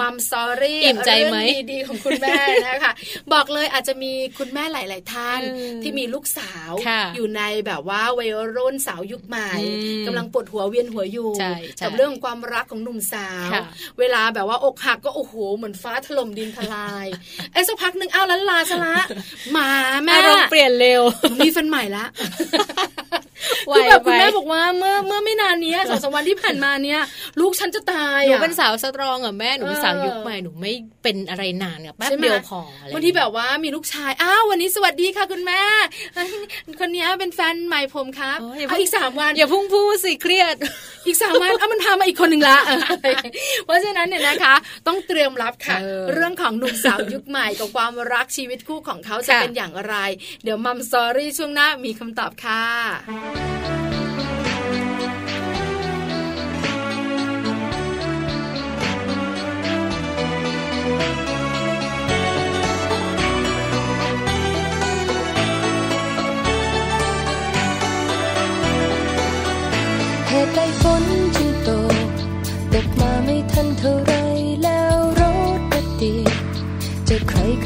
[0.00, 1.36] มัมสอรี่อิ่มใจไหม
[1.72, 2.34] ดีๆของคุณแม่
[2.66, 2.92] นะคะ
[3.32, 5.40] บอกเลยอาจจะมีคุณแม่หลาย ๆ ท่าน
[5.82, 6.70] ที่มีลูกสาว
[7.14, 9.50] อยู่ในแบบว่าวัยรุ่นสาวยุคใหม่
[10.06, 11.30] กำลังปวดหัวเวียนหัวอยู่
[11.84, 13.50] กับเรื่องความรักของหนุ่มสาว
[13.98, 16.95] เวลาแบบว่าอกหักก็โอ้โหเหมือนฟ้าถล่มดินทลาย
[17.52, 18.94] ไอ้สักพักหนึ่งอ้าวล้นลาซะละ
[19.56, 19.66] มา
[20.04, 21.02] แม่อารมณ์เปลี่ยนเร็ว
[21.40, 22.04] มีแฟนใหม่ละ
[23.74, 27.00] คือแบบคุณแม่บอกว่าเมื่อเมื่อไม่นานนี้สองสามวันที่ผ่านมาเนี้ย
[27.40, 32.60] ลูกฉันจะตายหนูเป็นสาวสตรองอะแม่หนูเป็นสาวยุคใหม่หนูไม่เป็นอะไรนานเนี่ยแป๊บเดียวพอ
[32.94, 35.62] บางทีแบบว่ามีลูกชายอ้าววันนี้สวัสดีค่ะคุณแม่
[36.80, 40.54] คนนี้เป็นแฟนใหม่ผมครับเอาอีกสามวันอย่าพุ่งพูดสิเครียด
[41.06, 42.58] อีกสามวันเอามันพามาอีกคนหนึ่งละ
[43.64, 44.54] เพราะฉะนั้นเนี่ยนะคะ
[44.86, 45.76] ต้องเตรียมรับค่ะ
[46.12, 49.94] เรื่องของหนุ่มสาวยุคใหม่กับความรักชีวิตคู่ของเขาจะเป็นอย่างไร
[50.44, 53.55] เดี๋ยวมัมสอรี่ช่วงหน้ามีคำตอบค่ะ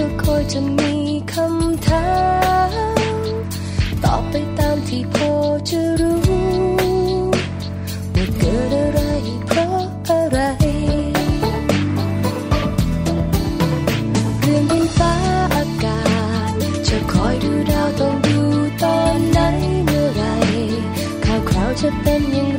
[0.02, 0.92] ก็คอยจะมี
[1.32, 2.06] คำถา
[2.68, 2.70] ม
[4.04, 5.32] ตอบไปตามที่พอ
[5.68, 6.18] จะรู้
[8.14, 9.00] ว่าเกิดอะไร
[9.46, 10.38] เพราะอะไร
[14.40, 15.12] เรื่องดินฟ้า
[15.54, 16.00] อากา
[16.50, 16.52] ศ
[16.88, 18.40] จะคอยดูดาวต้องดู
[18.82, 19.38] ตอนไหน
[19.86, 20.22] เมื่อไร
[21.24, 22.49] ข่าวคราวจะเป็นย่าง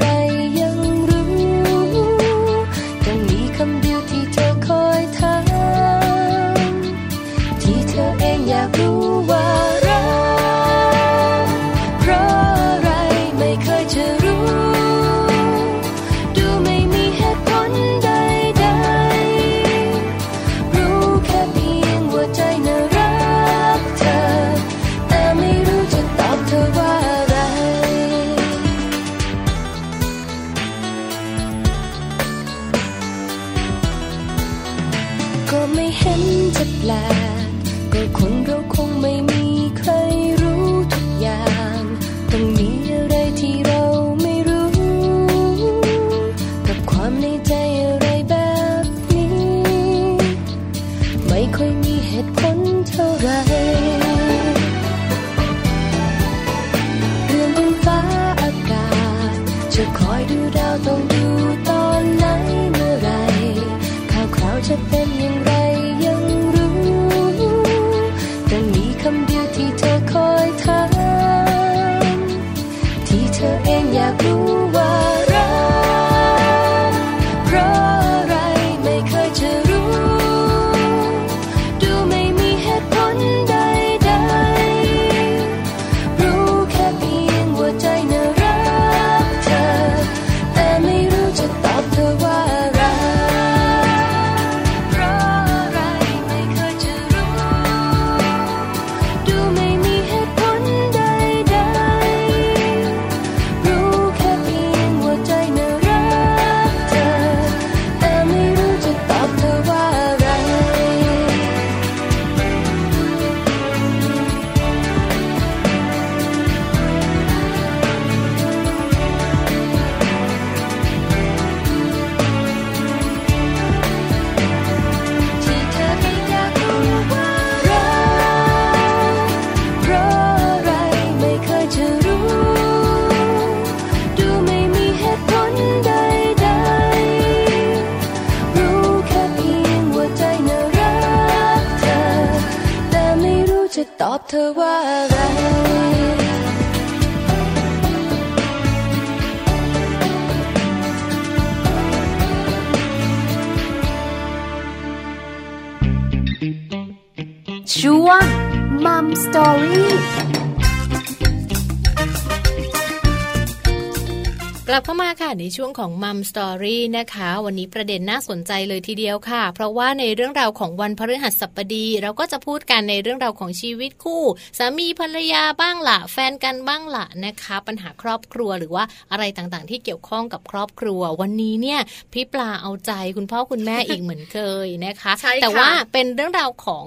[164.73, 174.23] ลับเข้ามาค่ะในช่วงของมัมสตอรี่นะคะ วันนี้ประเด็นน่าสนใจเลยทีเดียวค่ะ เพราะว่าในเรื่องราวของวันพฤหัสบดี เราก็จะพูดกันในเรื่องราวของชีวิตคู่
[174.57, 181.79] สามีภรรยาบ้างละแฟนกันบ้างละนะคะ ปัญหาครอบครัวหรือว่าอะไรต่างๆ ที่เกี่ยวข้องกับครอบครัว วันนี้เนี่ย
[182.13, 186.85] พี่ปลาเอาใจคุณพ่อคุณแม่อีกเหมือนเคยนะคะ แต่ว่าเป็นเรื่องราวของ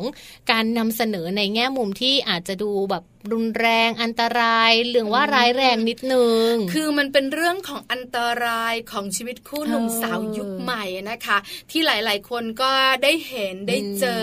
[0.50, 11.38] การนำเสนอในแง่มุมที่อาจจะดูแบบ รุนแรงอันตรายเรื่องว่าร้ายแรงนิดนึง คือมันเป็นเรื่องของอันตรายของชีวิตคู่หนุ่มสาวยุคใหม่นะคะ
[11.70, 12.70] ที่หลาย ๆ คนก็
[13.02, 14.20] ได้เห็นได้เจอ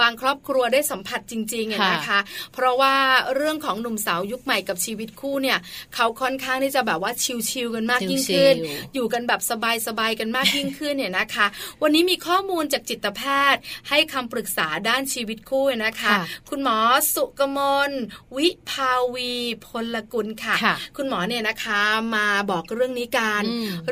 [0.00, 2.20] บางครอบครัวได้สัมผัสจริงๆนะคะ
[2.54, 2.94] เพราะว่า
[3.34, 5.58] เรื่องของหนุ่มสาวยุคใหม่กับชีวิตคู่เนี่ย
[5.94, 7.12] เขาค่อนข้างที่จะแบบว่า
[7.50, 8.54] ชิลๆกันมากยิ่งขึ้น
[8.94, 9.40] อยู่กันแบบ
[9.86, 11.46] สบายๆกันมากยิ่งขึ้นเนี่ยนะคะ
[11.82, 13.20] วันนี้มีข้อมูลจากจิตแพ
[13.54, 16.14] ทย์ ให้คำปรึกษาด้านชีวิตคู่นะคะ
[16.48, 16.78] คุณหมอ
[17.14, 17.58] สุกม
[17.88, 17.90] ล
[18.36, 18.39] วิ
[18.70, 19.32] ภาวี
[19.66, 20.56] พลกุลค่ะ
[20.96, 21.80] คุณหมอเนี่ยนะคะ
[22.16, 23.42] มาบอกเรื่องนี้การ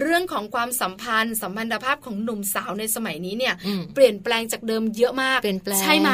[0.00, 3.54] เรื่องของความสัมพันธ์ สัมพันธภาพของหนุ่มสาวในสมัยนี้เนี่ย
[3.94, 6.10] เปลี่ยนแปลงจากเดิมเยอะมากเปลี่ยนแปลงใช่ไหม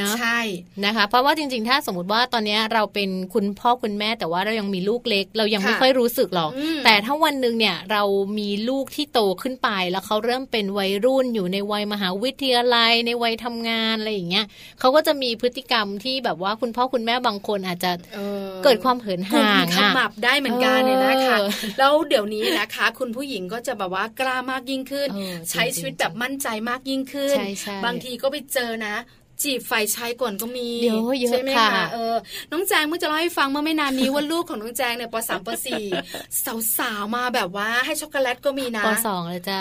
[0.00, 0.40] นะใช่
[0.84, 6.50] นะคะ เพราะว่าจริงๆ ถ้าสมมติว่าตอนนี้เราเป็นคุณพ่อคุณแม่ แต่ว่าเรายังมีลูกเล็ก เรายังไม่ค่อยรู้สึกหรอก
[6.84, 8.02] แต่ถ้าวันหนึ่งเนี่ยเรา
[8.38, 14.46] มีลูกที่โตขึ้นไป แล้วเขาเริ่มเป็นวัยรุ่นอยู่ในวัยมหาวิทยาลัย ในวัยทำงานอะไรอย่างเงี้ย
[14.80, 17.92] เขาก็จะมีพฤติกรรมที่แบบว่าคุณพ่อคุณแม่บางคนอาจจะ
[18.64, 21.38] เกิดความเหินห่างขมับได้เหมือนกันเนี่ยนะคะ
[21.78, 25.08] แล้วเดี๋ยวนี้นะคะ คุณผู้หญิงก็จะแบบว่ากล้ามากยิ่งขึ้น
[25.50, 27.36] ใช้ชีวิตแบบมั่นใจมากยิ่งขึ้น
[27.84, 28.96] บางทีก็ไปเจอนะ
[29.44, 30.68] จีบฝ่ายชายก่อนก็มี
[31.28, 32.16] ใช่ไหมคะเออ
[32.52, 35.84] น้องแจงเมื่อจะเล่าให้ฟังเมื่อไม่นานนี้ว่าลูกของน้องแจงเนี่ยปสามปสี่
[36.78, 39.60] สาวๆมาแบบว่าให้ช็อกโกแลตก็มีนะปสองเลยจ้า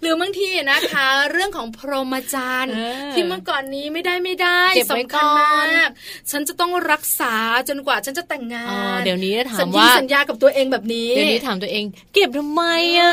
[0.00, 2.74] หรือบางทีนะคะ เรื่องของพรหมจรรย์
[3.12, 5.88] ที่เมื่อก่อนนี้ไม่ได้ไม่ได้สำคัญมาก
[6.30, 7.34] ฉันจะต้องรักษา
[7.68, 8.66] จนกว่าฉันจะแต่งงา
[8.96, 12.62] นเดี๋ยวนี้ถามว่าสัญญากับตัวเองแบบนี้เดี๋ยวนี้ถามตัวเอง เก็บทำไม
[12.98, 13.12] อะ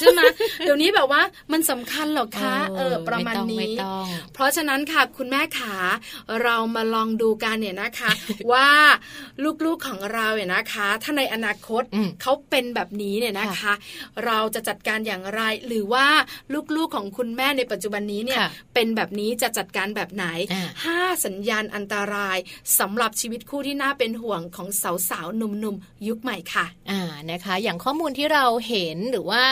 [0.00, 0.20] ใช่ไหม
[0.60, 3.70] เดี๋ยวนี้แบบว่ามันสำคัญหรอคะเออ ประมาณนี้
[4.34, 5.74] เพราะฉะนั้นค่ะคุณแม่ขา
[6.42, 8.10] เรามาลองดูกันเนี่ยนะคะ
[8.52, 8.68] ว่า
[9.64, 11.82] ลูกๆของเราเนี่ยนะคะ ถ้าในอนาคต
[12.22, 13.72] เขาเป็นแบบนี้เนี่ยนะคะ
[14.26, 16.06] เราจะจัดการอย่างไร หรือว่า
[16.76, 18.40] ลูกๆของคุณแม่ในปัจจุบันนี้เนี่ย
[18.74, 20.26] เป็นแบบนี้จะจัดการแบบไหน
[20.84, 22.38] ห้าสัญญาณอันตราย
[22.78, 24.68] สำหรับชีวิตคู่ที่น่าเป็นห่วงของ
[25.10, 29.44] สาวๆหนุ่มๆยุคใหม่ค่ะ อ่านะคะ อย่างข้อมูลที่เราเห็นหรือว่า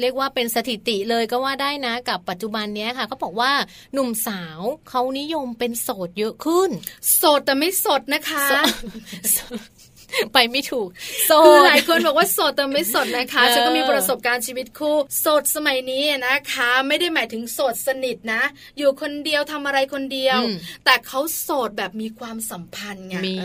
[0.00, 3.52] เรียกว่าเป็นสถิติเลยก็ว่าได้นะกับปัจจุบันนี้ค่ะเขาบอกว่า
[3.92, 6.70] หนุ่มสาวเขานิยมเป็นโสดเยอะขึ้น
[7.16, 8.46] โสดแต่ไม่สดนะคะ
[10.32, 10.88] ไปไม่ถูก
[11.26, 18.42] โสดหลายคนบอกว่าโสดแต่ไม่สดนะคะฉันก็มีประสบการณ์ชีวิตคู่โสดสมัยนี้นะคะ ไม่ได้หมายถึงโสดสนิทนะ
[18.78, 20.38] อยู่คนเดียวทำอะไรคนเดียว
[20.84, 23.36] แต่เขาโสดแบบมีความสัมพันธ์ไงมี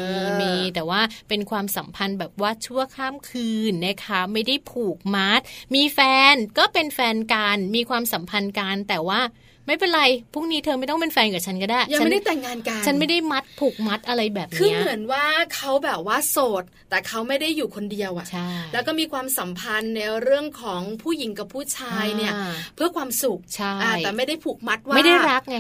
[0.42, 5.42] มีแต่ว่าเป็นความสัมพันธ์แบบว่าชั่วข้ามคืนนะคะ ไม่ได้ผูกมัด
[5.76, 6.00] มีแฟ
[6.34, 9.22] นก็เป็นแฟนกันมีความสัมพันธ์กันแต่ว่า
[9.68, 18.26] ไม่เป็นไรพรุ่งนี้เธอไม่ต้องเป็นแฟนกับฉันก็ได้ ยังไม่ได้แต่งงานกันฉันไม่ได้มัดผูกมัดอะไรแบบนี้คือเหมือนว่าเขาแบบว่าโสด แต่เขาไม่ได้อยู่คนเดียวอะ
[18.74, 22.34] แล้วก็มีความสัมพันธ์ในเรื่องของผู้หญิงกับผู้ชายเนี่ย
[22.76, 25.58] เพื่อความสุขใช่แต่ไม่ได้ผูกมัดว่าไม่ได้รักไง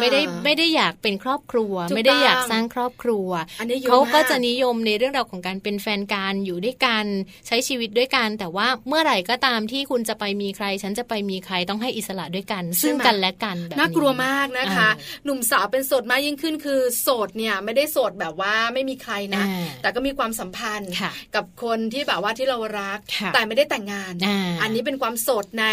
[0.00, 3.28] ไม่ได้ไม่ได้อยากเป็นครอบครัว ไม่ได้อยากสร้างครอบครัว
[3.88, 7.04] เขาก็จะนิยมในเรื่องราวของการเป็นแฟนกันอยู่ด้วยกัน
[7.46, 14.88] ใช้ชีวิตด้วยกัน แต่ว่าเมื่อไหร่ก็ตามที่คุณจะไปมีใคร ฉันจะไปมีใครต้องให้อิสระด้วยกัน ซึ่งกันและกันแบบน่ากลัวมากนะคะ
[15.24, 19.44] หนุ่มสาวเป็นโสดมากยิ่งขึ้นคือโสดเนี่ยไม่ได้โสดแบบว่าไม่มีใครนะ
[19.82, 20.92] แต่ก็มีความสัมพันธ์
[21.34, 22.98] กับคนที่แบบว่าที่เรารัก
[23.34, 24.12] แต่ไม่ได้แต่งงาน
[24.62, 25.66] อันนี้เป็นความโสดใน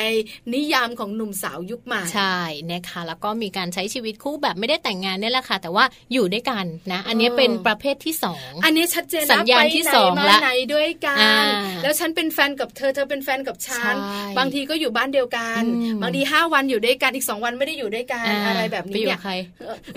[0.53, 2.37] นิยามของหนุ่มสาวยุคใหม่ใช่
[2.71, 11.45] นะคะแล้วก็มีการใช้ชีวิตคู่แบบไม่ได้แต่งงานนี่แหละค่ะ แต่ว่าอยู่ด้วยกันนะ อันนี้เป็นประเภทที่สองอันนี้ชัดเจนสัญญาณที่สองแล้วไหนด้วยกัน
[11.83, 13.95] แล้วฉันเป็นแฟนกับเธอเธอเป็นแฟนกับฉัน
[14.37, 15.61] บางทีก็อยู่บ้านเดียวกัน
[16.01, 19.19] บางทีห้าวันอยู่ด้วยกันอีกสองวันไม่ได้อยู่ด้วยกันอะไรแบบนี้เนี่ย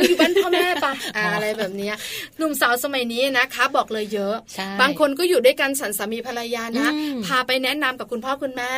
[0.03, 0.92] อยู่บ้านพ่อแม่ปะ
[1.35, 1.90] อะไรแบบนี้
[2.38, 4.35] หนุ่มสาวสมัยนี้นะคะ บอกเลยเยอะ
[4.81, 6.88] บางคนก็อยู่ด้วยกันสันสามีภรรยานะ
[7.27, 8.72] พาไปแนะนำกับคุณพ่อคุณแม่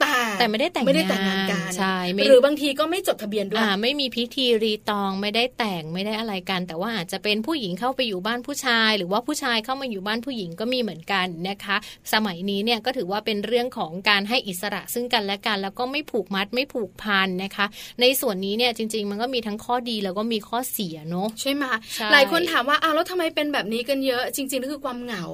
[0.00, 11.76] แต่แต่ไม่ได้แต่งไม่ได้แต่งงานกันใช่หรือบางทีก็ไม่จดทะเบียนด้วยไม่มีพิธีรีตองไม่ได้แต่งไม่ได้อะไรกัน แต่ว่าอาจจะเป็นผู้หญิงเข้าไปอยู่บ้านผู้ชาย หรือว่าผู้ชายเข้ามาอยู่บ้านผู้หญิงก็มีเหมือนกันนะคะ
[12.12, 17.66] สมัยนี้เนี่ยก็ถือว่าเป็นเรื่องของการให้อิสระซึ่งกันและกัน แล้วก็ไม่ผูกมัดไม่ผูกพันนะคะ
[18.00, 21.64] ในสส่วนนี้เนี่ยจริง ๆ มันก็มีทั้งข้อดีแล้วก็มีข้อเสียเนาะใช่ไหม
[22.12, 25.24] หลายคนถามว่าอ้าวแล้วทำไมเป็นแบบนี้กันเยอะ จริงๆนั่นคือความเหงา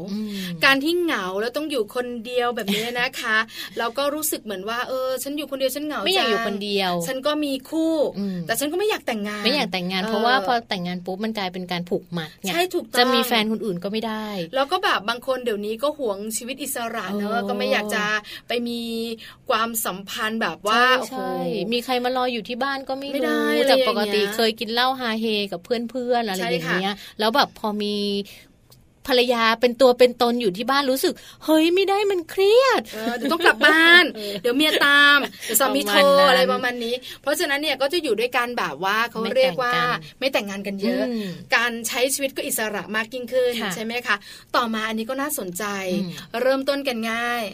[0.65, 3.37] การที่เหงาแล้วต้องอยู่คนเดียวแบบนี้นะคะ
[3.79, 7.95] แล้วก็รู้สึกเหมือนว่าเออฉันอยู่คนเดียวฉันเหงาไม่อยากอยู่คนเดียว ฉันก็มีคู่
[8.47, 18.05] แต่ฉันก็ไม่อยากแต่งงานไม่อยากแต่งงานเพราะว่าพอแต่งงานปุ๊บมันกลายเป็นการผูกมัดใช่ถูกจะมีแฟนคนอื่นก็ไม่ได้ แล้วก็แบบบางคนเดี๋ยวนี้ก็หวงชีวิตอิสระเนอะก็ไม่อยากจะ
[18.49, 18.81] ไปมี
[19.51, 21.33] ความสัมพันธ์แบบว่าใช่
[21.73, 27.97] มีใครมารออยู่ที่บ้านก็ไม่รู้จากปกติเคยกินเหล้าฮาเฮกับเพื่อนๆอะไรอย่างเงี้ย แล้วแบบพอมี
[29.09, 31.15] ภรรยาเป็นตัวเป็นตนอยู่ที่บ้านรู้สึก
[31.45, 32.81] เฮ้ยไม่ได้มันเครียด
[33.17, 34.05] เดี๋ยวต้องกลับบ้าน
[34.43, 39.73] เดี๋ยวเมียตามเดี๋ยวสามีโทรอะไรประมาณนี้ เพราะฉะนั้นเนี่ยก็จะอยู่ด้วยกันแบบว่าเขาเรียกว่า
[40.19, 41.05] ไม่แต่งงานกันเยอะ
[41.57, 44.17] การใช้ชีวิตก็อิสระมากยิ่งขึ้นใช่ไหมคะ
[44.57, 45.65] ต่อมาอันนี้ก็น่าสนใจ
[46.43, 47.45] เริ่มต้นกันง่าย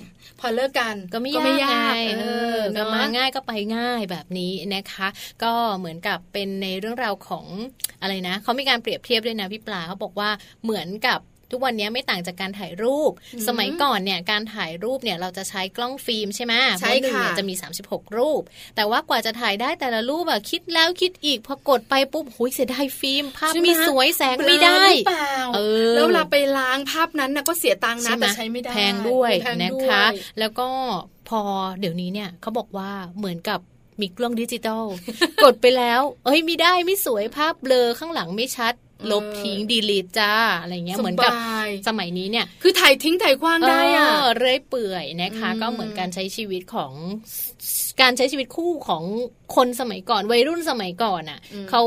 [0.40, 1.32] พอเลิกกันก็ไม่
[1.64, 2.24] ยากเอ
[2.56, 2.60] อ
[2.94, 5.08] มาง่ายก็ไปง่ายแบบนี้นะคะ
[5.42, 7.46] ก็เหมือนกับเป็นในเรื่องราวของ
[8.00, 10.30] อะไรนะเขามีการเปรียบเทียบด้วยนะพี่ปลาเขาบอกว่า
[10.62, 13.10] เหมือนกับทุกวันนี้ไม่ต่างจากการถ่ายรูป
[13.48, 17.54] สมัยก่อนเนี่ยการถ่ายรูปเนี่ยเราจะใช้กล้องฟิล์มใช่ไหมใช่ค่ะจะมี
[17.86, 18.42] 36 รูป
[18.76, 24.84] แต่ว่ากว่าจะถ่ายได้แต่ละรูปอะคิดแล้วคิดอีกพอกดไปปุ๊บหุยเสียดายฟิล์ม ภาพมีสวยแสงไม่ได้
[25.54, 25.58] เอ
[25.92, 29.32] อแล้วเราไปล้างภาพนั้นนะก็เสียตังค์นะแต่ใช้ไม่ได้แพงด้วย
[29.62, 30.04] นะคะ
[30.38, 30.68] แล้วก็
[31.28, 31.40] พอ
[31.80, 33.60] เดี๋ยวนี้เนี่ยเขาบอกว่าเหมือนกับ
[34.00, 34.84] มีกล้องดิจิตอล
[35.44, 38.74] กดไปแล้ว เอ้ยไม่ได้ไม่สวยภาพเบลอข้างหลังไม่ชัด
[39.10, 41.32] ลบทิ้งดีลีทจ้าอะไรเงี้ยเหมือนกับ
[41.88, 46.92] สมัยนี้เนี่ย คือถ่ายทิ้งถ่ายคว้างได้อะเรื่อยเปื่อยนะคะ ก็เหมือนการใช้ชีวิตของ
[48.00, 49.04] การใช้ชีวิตคู่ของ
[49.56, 51.38] คนสมัยก่อนวัยรุ่นสมัยก่อนอะ
[51.70, 51.82] เขา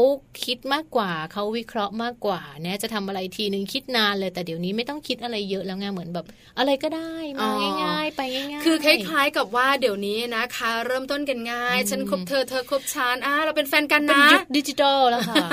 [0.46, 6.26] คิดมากกว่าเขาวิเคราะห์มากกว่าเนี่ยจะทำอะไรทีนึงคิดนานเลย แต่เดี๋ยวนี้ไม่ต้องคิดอะไรเยอะแล้วไงเหมือนแบบ
[6.58, 7.50] อะไรก็ได้มา
[7.84, 14.26] ง่าย ๆ ไปง่ายๆคือคล้าย ๆกับว่าเดี๋ยวนี้นะคะ เริ่มต้นกันง่าย ฉันคบเธอเธอคบฉันอะเราเป็นแฟนกันนะ
[14.58, 15.48] ดิจิตอลแล้วค่ะ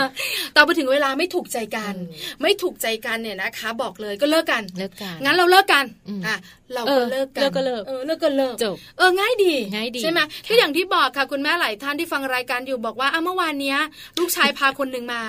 [0.57, 1.95] ต่อไปถึงเวลาไม่ถูกใจกัน
[2.43, 5.85] ไม่ถูกใจกันเนี่ยนะคะ บอกเลยก็เลิกกันเลิกกันงั้นเราเลิกกัน
[6.27, 6.37] อะ
[6.75, 13.79] เราก็เลิกกันเลิกก็เลิกเออเลิกก็เลิกจบเออง่ายดีง่ายดีใช่ไหมก็อย่างที่บอกค่ะคุณแม่หลายท่านที่ฟังรายการอยู่บอกว่าเอาเมื่อวานเนี้ย
[14.19, 15.21] ลูกชายพาคนหนึ่งมา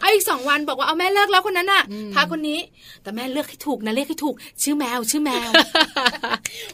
[0.00, 1.82] เอาอีกสองวันบอกว่าเอาแม่เลิกแล้วคนนั้นอะ
[2.14, 2.60] พาคนนี้
[3.02, 5.50] แต่แม่เลือกให้ถูกนะเรียกให้ถูก ชื่อแมวชื่อแมว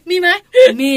[0.08, 0.28] มีไหม
[0.80, 0.92] มี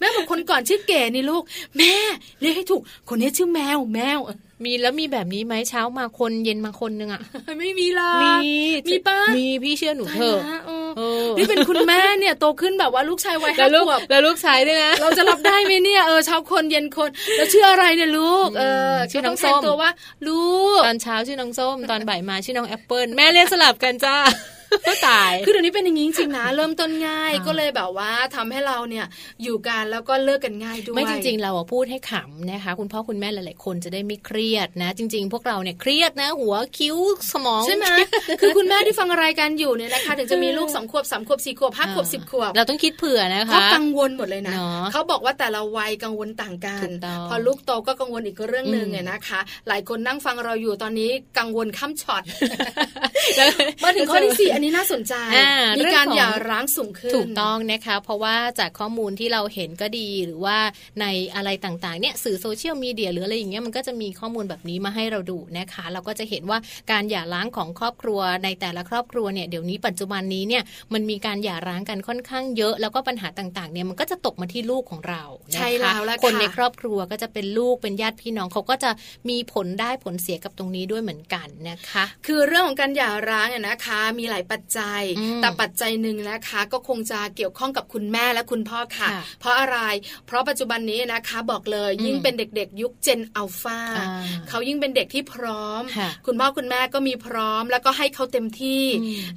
[0.00, 1.42] แม่บอกคนก่อนชื่อเก๋นี่ลูก
[1.78, 1.94] แม่
[2.40, 4.18] เรียกให้ถูก คนนี้ชื่อแมวแมว
[4.64, 7.22] มีแล้วมีแบบนี้ไหมเช้ามาคนเย็นมาคนนึงอะ
[7.58, 8.30] ไม่มีละมี
[8.88, 10.40] มีป้ามีพี่เชื่อหนูเถอะ
[11.38, 19.90] นี่เป็นคุณแม่เนี่ยโตขึ้นแบบว่าลูกชายวัยห้าขวบแล้วลูกชายด้วยนะเราจะรับได้ไหมเนี่ยเออเช้าคนเย็นคนแล้วชื่ออะไรเนี่ยลูก เออชื่อน้องส้มตัวว่า
[20.28, 20.44] ลู
[20.78, 24.61] กตอนเช้าชื่อน้องส้มตอนบ่ายมาชื่อน้องแอปเปิลแม่เรียกสลับกันจ้าก็
[25.06, 29.06] ตาย คือเดี๋ยวนี้เป็นอย่างนี้จริงนะ เริ่มต้นง่ายก็เลยแบบว่าทำให้เราเนี่ย
[29.42, 36.96] อยู่กันแล้วก็เลิกกันง่ายด้วย ไม่จริง ๆ เราพูดให้ขำนะคะ คุณพ่อคุณแม่หลายๆคนจะได้ไม่เครียดนะ จริง ๆ พวกเราเนี่ยเครียดนะ หัวคิ้ว
[37.32, 37.86] สมองใช่ไหม
[38.40, 44.54] คือคุณแม่ที่ฟังรายการอยู่เนี่ยนะคะ ถึงจะมีลูกสองขวบสามขวบสี่ขวบห้าขวบสิบขวบเราต้องคิดเผื่อนะคะเขากังวลหมดเลยนะ
[44.92, 46.88] เขาบอกว่าแต่ละวัยกังวลต่างกัน
[47.28, 52.22] พอลูกโตก็กังวลอีกเรื่องหนึ่งเนี่ยนะคะ หลายคนนั่งฟังเราอยู่ตอนนี้กังวลข้ามช็อต
[53.84, 55.14] มาถึงข้อที่สี่อันนี้น่าสนใจ
[55.78, 60.58] มีการหย่าร้างสูงขึ้นถูกต้องนะคะ เพราะว่าจากข้อมูลที่เราเห็นก็ดีหรือว่า
[61.00, 66.58] ในอะไรต่างๆเนี่ยสื่อโซเชียลมีเดียหรืออะไรอย่างเงี้ยมันก็จะมีข้อมูลแบบนี้มาให้เราดูนะคะ เราก็จะเห็นว่า
[66.90, 70.62] การหย่าร้างของครอบครัวในแต่ละครอบครัวเนี่ยเดี๋ยวนี้ปัจจุบันนี้เนี่ย
[70.94, 75.22] มันมีการหย่าร้างกันค่อนข้างเยอะ แล้วก็ปัญหาต่างๆเนี่ยมันก็จะตกมาที่ลูกของเรา
[75.54, 78.90] ใช่แล้วคนในครอบครัวก็จะเป็นลูกเป็นญาติพี่น้องเขาก็จะ
[79.28, 85.02] มีผลได้ผลเสียกับตรงนี้ด้วยเหมือนกันนะคะ คือเรื่องของการหย่าร้างเนี่ยนะคะ มีหลายปัจจัย
[85.40, 89.08] แต่ปัจจัยหนึ่งนะคะ ก็คงจะเกี่ยวข้องกับคุณแม่และคุณพ่อค่ะ
[89.40, 89.78] เพราะอะไร
[90.26, 93.80] เพราะปัจจุบันนี้นะคะบอกเลยยิ่งเป็นเด็กๆ ยุคเจนอัลฟา
[94.48, 95.82] เขายิ่งเป็นเด็กที่พร้อม
[96.26, 98.84] คุณพ่อคุณแม่ก็มีพร้อม แล้วก็ให้เขาเต็มที่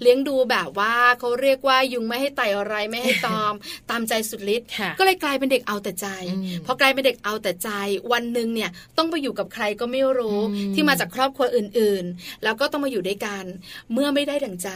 [0.02, 3.54] เลี้ยงดูแบบว่าเขาเรียกว่ายุงไม่ให้ไต่อะไรไม่ให้ตอม
[3.90, 4.68] ตามใจสุดฤทธิ์
[5.00, 6.08] ก็เลยกลายเป็นเด็กเอาแต่ใจ
[6.66, 7.70] พอกลายเป็นเด็กเอาแต่ใจ
[8.12, 10.40] วันหนึ่งเนี่ยต้องไปอยู่กับใครก็ไม่รู้
[10.76, 13.44] ที่มาจากครอบครัวอื่นๆ แล้วก็ต้องมาอยู่ด้วยกัน
[13.94, 14.70] เมื่อไม่ได้ดั่งใจ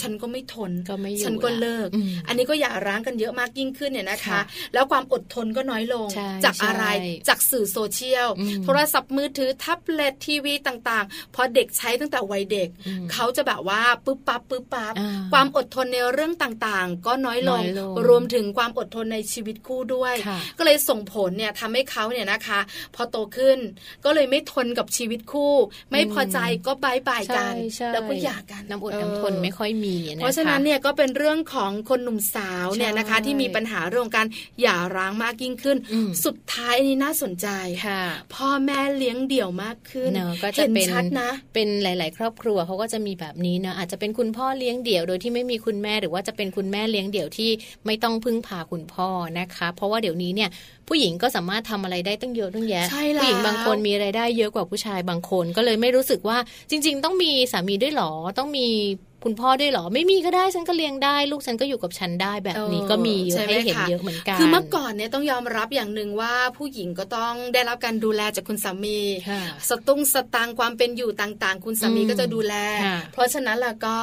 [0.00, 1.88] ฉันก็ไม่ทนก็ไม่ฉันก็เลิก
[2.26, 4.40] อันนี้ก็อย่าร้างกันเยอะมากยิ่งขึ้นเนี่ยนะคะ
[4.74, 6.08] แล้วความอดทนก็น้อยลง
[6.44, 6.84] จากอะไร
[7.28, 8.28] จากสื่อโซเชียล
[8.64, 12.68] โทรศัพท์มือถือแท็บเล็ตทีวีต่างๆ พอเด็กใช้ตั้งแต่วัยเด็ก
[13.12, 14.94] เขาจะแบบว่าปึ๊บปั๊บปึ๊บปั๊บ
[15.32, 17.62] ความอดทนในเรื่องต่างๆ ก็น้อยลง
[18.08, 20.14] รวมถึงความอดทนในชีวิตคู่ด้วย
[20.58, 22.60] ก็เลยส่งผลเนี่ยทำให้เขาเนี่ยนะคะ
[22.94, 23.58] พอโตขึ้น
[24.04, 25.54] ก็เลยไม่ทนกับชีวิตคู่
[25.90, 27.54] ไม่พอใจก็บายบายกัน
[27.92, 34.26] แล้วก็หย่ากันน้ำอดน้ำทนไม่ไม่ค่อยมีนะคะเพราะฉะนั้นเนี่ยก็เป็นเรื่องของคนหนุ่มสาวเนี่ยนะคะที่มีปัญหาเรื่องการ
[34.62, 35.76] หย่าร้างมากยิ่งขึ้น
[36.24, 37.48] สุดท้ายนี่น่าสนใจ
[37.86, 38.02] ค่ะ
[38.34, 47.50] พ่อแม่เลี้ยงเดี่ยวมากขึ้นเนอะก็จะเป็นชัดนะเป็นหลาย ๆ ครอบครัวเขาก็จะมีแบบนี้เนอะอาจจะเป็นคุณพ่อเลี้ยงเดี่ยวโดยที่ไม่มีคุณแม่หรือว่าจะเป็นคุณแม่เลี้ยงเดี่ยวที่
[47.86, 50.50] ไม่ต้องพึ่งพาคุณพ่อนะคะ เพราะว่าเดี๋ยวนี้เนี่ย
[50.88, 52.84] ผู้หญิงก็สามารถทำอะไรได้ตั้งเยอะตั้งแยะ
[53.22, 56.38] ผู้หญิงบางคนมีไรายได้เยอะกว่าผู้ชายบางคนก็เลยไม่รู้สึกว่า
[56.70, 58.66] จริง ๆ ต้องมีสามีด้วยหรอต้องมี
[59.24, 63.16] คุณพ่อด้วยหรอ ไม่มีก็ได้ฉันก็เลี้ยงได้ ลูกฉันก็อยู่กับฉันได้แบบนี้ก็มี
[63.48, 69.00] ให้เห็นเยอะเหมือนกันคือเมื่อก่อนเนี่ยต้องยอมรับอย่างหนึ่งว่าผู้หญิงก็ต้องได้รับการดูแลจากคุณสามี
[69.68, 72.54] สตุ้งสตางความเป็นอยู่ต่างๆ คุณสามีก็จะดูแล
[73.12, 73.96] เพราะฉะนั้นแล้วก็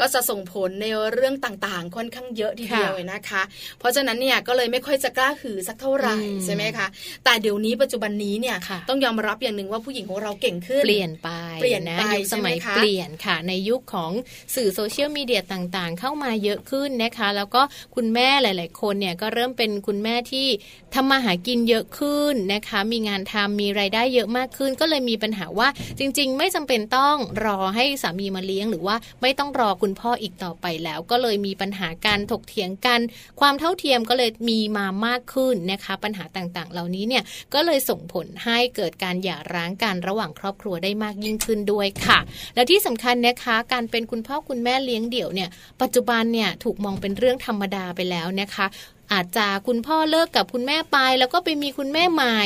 [0.00, 3.42] ก็จะส่งผลในเรื่องต่างๆ ค่อนข้างเยอะทีเดียวนะคะ
[3.78, 6.86] เพราะฉะนั้นเนี่ยก็เลยไม่ค่อยจะกล้าหือสักเท่าไหร่ใช่ไหมคะ
[7.24, 8.56] แต่เดี๋ยวนี้ปัจจุบันนี้เนี่ย
[8.88, 11.28] ต้องยอมรับอย่างหนึ่งว่าผู้หญิงของเราเก่งขึ้นเปลี่ยนไป
[11.60, 14.12] เปลี่ยนไปยุคสมัยเปลี่ยนค่ะ ในยุคของ
[14.58, 17.62] สื่อโซเชียลมีเดียต่างๆ เข้ามาเยอะขึ้นนะคะ แล้วก็
[17.94, 20.46] คุณแม่หลาย ๆ คนเนี่ยก็เริ่มเป็นคุณแม่ที่
[20.94, 33.00] ทำมาหากินเยอะขึ้นนะคะ มีงานทำมีไรายได้เยอะมากขึ้น ก็เลยมีปัญหาว่าจริง ๆ ไม่จำเป็นต้องรอให้สามีมาเลี้ยง หรือว่าไม่ต้องรอคุณพ่ออีกต่อไปแล้ว ก็เลยมีปัญหาการถกเถียงกัน
[33.40, 37.22] ความเท่าเทียมก็เลยมีมามากขึ้นนะคะ ปัญหาต่างๆ เหล่านี้เนี่ย
[37.54, 42.18] ก็เลยส่งผลให้เกิดการหย่าร้างกันระหว่างครอบครัวได้มากยิ่งขึ้นด้วยค่ะ
[42.54, 45.48] และที่สำคัญนะคะ การเป็นคุณพ่อคุณแม่เลี้ยงเดี่ยวเนี่ย
[45.82, 48.66] ปัจจุบันเนี่ยถูกมองเป็นเรื่องธรรมดาไปแล้วนะคะ
[49.12, 52.40] อาจจะคุณพ่อเลิกกับคุณแม่ไป แล้วก็ไปมีคุณแม่ใหม่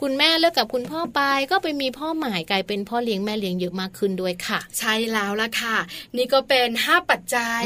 [0.00, 5.76] คุณแม่เลิกกับคุณพ่อไป ก็ไปมีพ่อใหม่กลายเป็นพ่อเลี้ยงแม่เลี้ยงเยอะมากขึ้นด้วยค่ะ ใช่แล้วละค่ะ
[6.16, 7.62] นี่ก็เป็น 5 ปัจจัย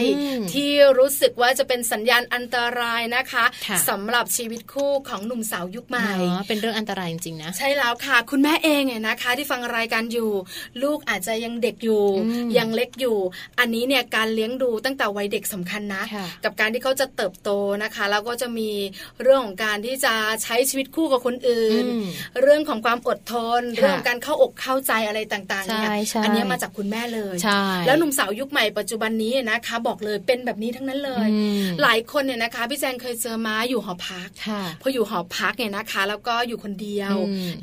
[0.53, 6.07] ที่รู้สึกว่าจะเป็นสัญญาณอันตรายนะคะคะสำหรับชีวิตคู่ของหนุ่มสาวยุคใหม่
[6.49, 10.31] เป็นเรื่องอันตรายจริงๆนะใช่แล้วค่ะ คุณแม่เองเนี่ยนะคะ ที่ฟังรายการอยู่
[10.83, 12.05] ลูกอาจจะยังเด็กอยู่
[12.59, 13.19] ยังเล็กอยู่
[13.59, 16.03] อันนี้เนี่ยการเลี้ยงดูตั้งแต่วัยเด็กสำคัญนะ
[16.45, 17.51] กับการที่เขาจะเติบโต
[17.83, 18.71] นะคะ แล้วก็จะมี
[19.23, 21.85] เรื่องของการที่จะใช้ชีวิตคู่กับคนอื่น
[22.43, 25.91] เรื่องของความอดทน เรื่องการเข้าอกเข้าใจอะไรต่างๆเนี่ย
[26.25, 27.37] อันนี้มาจากคุณแม่เลย
[27.87, 31.29] แล้วหนุ่มสาวยุคใหม่ปัจจุบันนี้นะคะ บอกเลยเป็นแบบนี้ทั้งนั้นเลย
[31.83, 34.29] หลายคนเนี่ยนะคะพี่แจงเคยเจอมาอยู่หอพัก
[34.81, 37.15] พออยู่หอพักเนี่ยนะคะ แล้วก็อยู่คนเดียว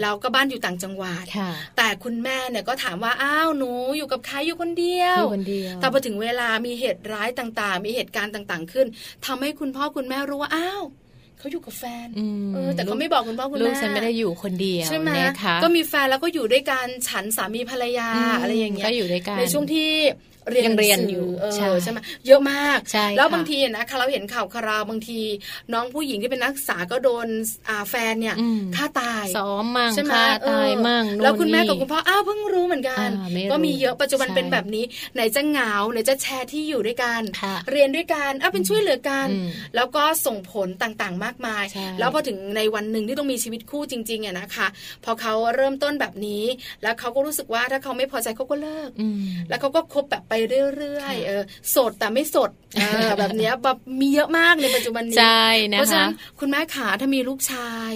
[0.01, 1.25] แล้วก็บ้านอยู่ต่างจังหวัด
[1.78, 5.21] แต่คุณแม่เนี่ยก็ถามว่าอ้าวหนูอยู่กับใครอยู่คนเดียว
[5.80, 8.88] แต่พอถึงเวลามีเหตุร้ายต่างๆ มีเหตุการณ์ต่างๆ ขึ้น
[9.25, 10.82] ทำให้คุณพ่อคุณแม่รู้ว่าอ้าว
[11.39, 12.07] เขาอยู่กับแฟน
[12.53, 15.11] เออแต่เขาไม่บอกคุณพ่อคุณแม่ลูกฉันไม่ได้อยู่คนเดียวใช่ไหม
[15.63, 18.09] ก็มีแฟนแล้วก็อยู่ด้วยกันฉันสามีภรรยา
[18.41, 19.89] อะไรอย่างเงี้ยก็อยู่ด้วยกันในช่วงที่
[20.51, 21.27] เรียนเรียนอยู่
[21.83, 22.79] ใช่ไหมเยอะมาก
[23.17, 25.19] แล้วบางทีนะคะเราเห็นข่าวคราวบางที
[25.73, 27.27] น้องผู้หญิงที่เป็นนักศึกษาก็โดน
[27.89, 28.35] แฟนเนี่ย
[28.75, 33.07] ฆ่าตายซ้อมมั่งฆ่าตายมั่งแล้วคุณแม่กับคุณพ่ออ้าวเพิ่งรู้เหมือนกัน
[33.51, 34.83] ก็มีเยอะปัจจุบันเป็นแบบนี้
[35.13, 37.21] ไหนจะเหงาไหนจะแชร์ที่อยู่ด้วยกัน
[37.71, 39.27] เรียนด้วยกันอ้าวเป็นช่วยเหลือกัน
[39.75, 41.63] แล้วก็ส่งผลต่างๆ มากมาย
[41.99, 44.67] แล้วพอถึงในวันหนึ่งที่ต้องมีชีวิตคู่จริงๆอะนะคะ
[45.03, 46.43] พอเขาเริ่มต้นแบบนี้
[46.83, 48.89] แล้วเขาก็รู้สึกว่าถ้าเขาไม่พอใจเขาก็เลิก
[49.49, 51.43] แล้วเขาก็คบแบบไปเรื่อยๆเออ
[51.75, 52.49] สดแต่ไม่สด
[53.19, 57.91] แบบนี้แบบมีเยอะมากในปัจจุบันนี้ใช่นะคะเพราะฉะนั้นคุณแม่ขาถ้ามีลูกชาย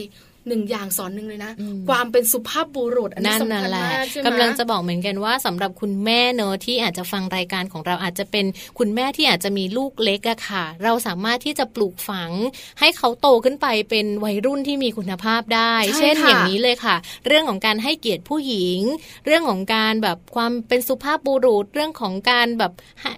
[0.47, 1.51] หนึ่งอย่างสอนหนึ่งเลยนะ
[1.89, 8.45] ความเป็นสุภาพบุรุษอันนี้สำคัญมากใช่ไหมกำลังจะบอกเหมือนกันว่าสำหรับคุณแม่เนอะที่อาจจะฟังรายการของเราอาจจะเป็น
[8.79, 12.31] คุณแม่ที่อาจจะมีลูกเล็กอะค่ะ เราสามารถที่จะปลูกฝัง
[12.79, 16.95] ให้เขาโตขึ้นไปเป็นวัยรุ่นที่มีคุณภาพได้ เช่นอย่างนี้เลยค่ะ
[17.27, 18.79] เรื่องของการให้เกียรติผู้หญิง
[19.25, 22.71] เรื่องของการแบบความเป็นสุภาพบุรุษเรื่องของการแบบ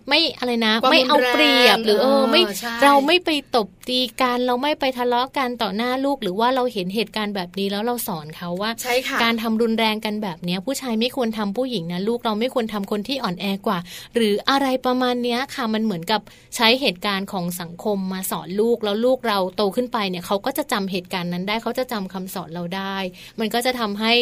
[0.07, 2.41] ไม่อะไรนะ ไม่เอาเปรียบหรือเออไม่
[2.83, 8.71] เราไม่ไปตบตีกันเราไม่ไปทะเลาะกันต่อหน้าลูกหรือว่าเราเห็นเหตุการณ์แบบนี้แล้วเราสอนเขาว่า
[9.23, 13.79] การทำรุนแรงกันแบบนี้ผู้ชายไม่ควรทำผู้หญิงนะลูกเราไม่ควรทำคนที่อ่อนแอกว่า
[14.15, 16.21] หรืออะไรประมาณนี้ค่ะมันเหมือนกับ
[16.55, 22.95] ใช้เหตุการณ์ของสังคมมาสอนลูกแล้วลูกเราโตขึ้นไปเนี่ยเขาก็จะจำเหตุการณ์นั้นได้เขาจะจำคำสอนเราได้
[23.39, 24.13] มันก็จะทำให้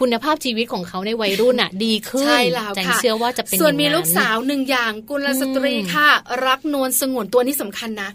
[0.00, 6.10] คุณภาพชีวิตของเขาในวัยรุ่นอะ ดีขึ้นใช่แล้วค่ะเชื่อว่าจะเป็นส่วนมีลูกสาวหนึ่งอย่างกุลสตรีค่ะ
[6.46, 8.10] รักนวลสงวนตัวนี้สำคัญนะ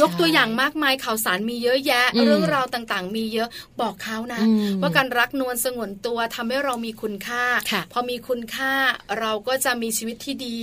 [0.00, 3.48] ยกตัวอย่างมากมายข่าวสารมีเยอะแยะ เรื่องราวต่างๆ มีเยอะ
[3.82, 4.42] บอกเขานะ
[4.82, 7.44] ว่าการรักนวลสงวนตัวทำให้เรามีคุณค่า
[7.92, 8.72] พอมีคุณค่า
[9.20, 10.56] เราก็จะมีชีวิตที่ดี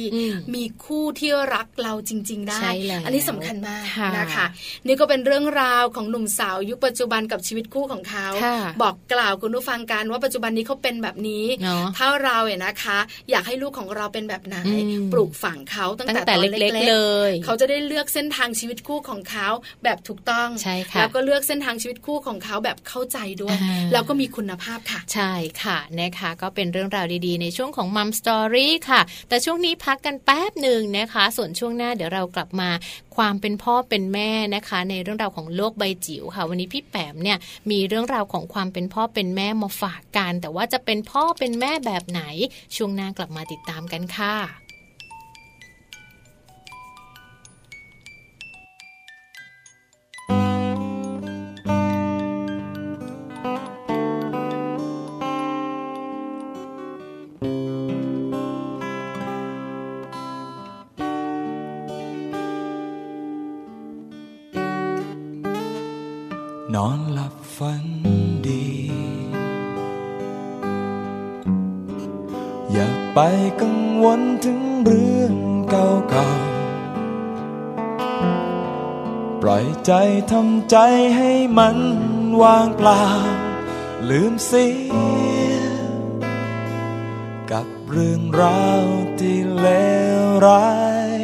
[0.56, 2.62] มีคู่ที่รักเราจริง ๆ ได้
[3.06, 3.84] อันนี้สำคัญมาก
[4.18, 4.46] นะคะ
[4.88, 8.28] นี่ก็เป็นเรื่องราวของหนุ่มสาวยุคปัจจุบันกับชีวิตคู่ของเขา
[8.82, 11.46] บอกกล่าวคุณผู้ฟังกันว่าปัจจุบันนี้เขาเป็นแบบนี้
[11.98, 12.98] ถ้าเราเนี่ยนะคะ
[13.30, 14.58] อยากให้ลูกของเราเป็นแบบไหน
[15.14, 16.98] ปลูกฝังเขาตั้งแต่ตอนเล็กๆเล
[17.30, 19.48] ย เขาจะได้เลือกเส้นทางชีวิตคู่ของเขา
[19.84, 20.50] แบบถูกต้อง
[21.00, 23.56] แล้วก็เลือกเส้นทางชีวิตคู่ของเขาแบบเข้าใจด้วย
[23.92, 25.34] แล้วก็มีคุณภาพค่ะ ใช่
[25.64, 32.70] ค่ะนะคะก็เป็นเรื่องราวดีๆ ในช่วงของมัมสตอรี่ค่ะ แต่ช่วงนี้พักกันแป๊บหนึ่งนะคะ ส่วนช่วงหน้าเดี๋ยวเรากลับมา
[33.16, 37.38] ความเป็นพ่อเป็นแม่นะคะ ในเรื่องราวของโลกใบจิ๋วค่ะ วันนี้พี่แปมเนี่ย
[37.72, 42.22] มีเรื่องราวของความเป็นพ่อเป็นแม่มาฝากกัน แต่ว่าจะเป็นพ่อเป็นแม่แบบไหน
[42.76, 44.67] ช่วงหน้ากลับมาติดตามกันค่ะ
[66.76, 67.86] นอนหลับฝัน
[68.48, 68.66] ดี
[72.72, 73.20] อย่าไป
[73.62, 75.34] กังวลถึงเรื่อง
[75.70, 76.38] เก่าๆ
[79.42, 79.92] ปล่อยใจ
[80.32, 80.78] ทำใจ
[81.18, 81.78] ให้มัน
[82.42, 83.04] ว่างเปล่า
[84.10, 84.68] ลืมเสี
[85.52, 85.54] ย
[87.52, 88.86] กับเรื่องราว
[89.20, 89.68] ที่เล
[90.22, 90.70] วร้า
[91.20, 91.22] ย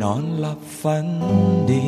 [0.00, 1.06] นอนหลับฝัน
[1.72, 1.86] ดี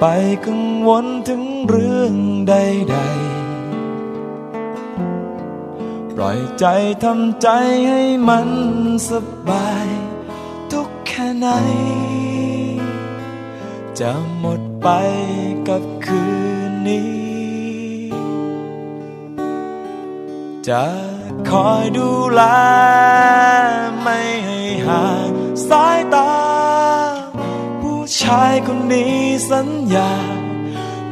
[0.00, 0.06] ไป
[0.46, 2.14] กังวลถึงเรื่อง
[2.48, 6.64] ใดๆ ปล่อยใจ
[7.04, 7.48] ทำใจ
[7.90, 8.48] ให้มัน
[9.08, 9.10] ส
[9.48, 9.86] บาย
[10.72, 11.48] ทุกแค่ไหน
[14.00, 14.88] จะหมดไป
[15.68, 16.24] กับคื
[16.70, 17.12] นนี้
[20.68, 20.84] จะ
[21.50, 22.42] คอยดูแล
[24.02, 25.28] ไม่ให้ห่าง
[25.68, 26.39] สายตา
[28.18, 29.16] ชายคนนี้
[29.50, 30.12] สัญญา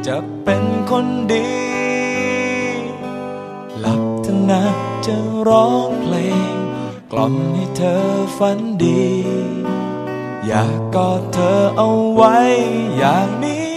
[0.07, 1.49] จะเป็นคนดี
[3.79, 4.63] หลับเถอะนะ
[5.05, 5.15] จะ
[5.47, 6.15] ร้องเพล
[6.53, 6.57] ง
[7.11, 8.03] กล่อมให้เธอ
[8.37, 9.07] ฝันดี
[10.45, 12.37] อยากกอดเธอเอาไว้
[12.97, 13.69] อย่างนี้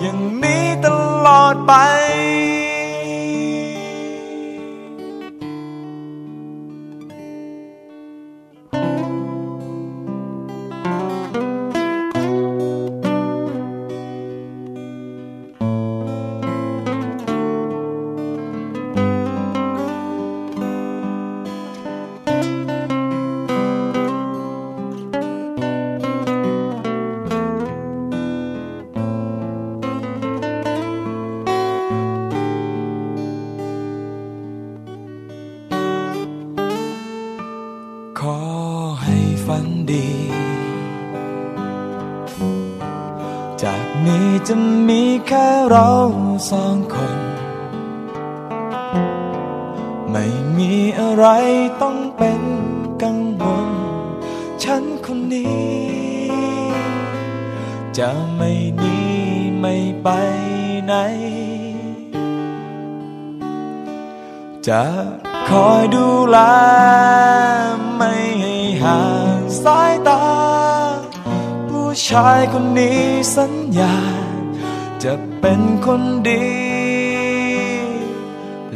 [0.00, 0.86] อย่างนี้ต
[1.26, 1.74] ลอดไป
[45.72, 45.94] เรา
[46.50, 47.18] สองคน
[50.10, 51.26] ไม่มีอะไร
[51.82, 52.42] ต้องเป็น
[53.02, 53.70] กังวล
[54.62, 55.80] ฉันคนนี้
[57.98, 58.98] จะไม่หนี
[59.60, 60.08] ไม่ไป
[60.86, 60.94] ไหน
[64.68, 64.84] จะ
[65.48, 66.38] คอยดูแล
[67.96, 69.02] ไม่ให้ห่า
[69.38, 70.22] งสายตา
[71.68, 73.00] ผู้ชายคนนี้
[73.34, 73.96] สัญญา
[75.04, 76.46] จะ เป็นคนดี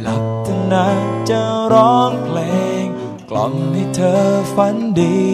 [0.01, 0.87] หลับตานา
[1.29, 1.41] จะ
[1.73, 2.39] ร้องเพล
[2.83, 2.85] ง
[3.29, 4.23] กล่อมให้เธอ
[4.55, 5.25] ฝันดี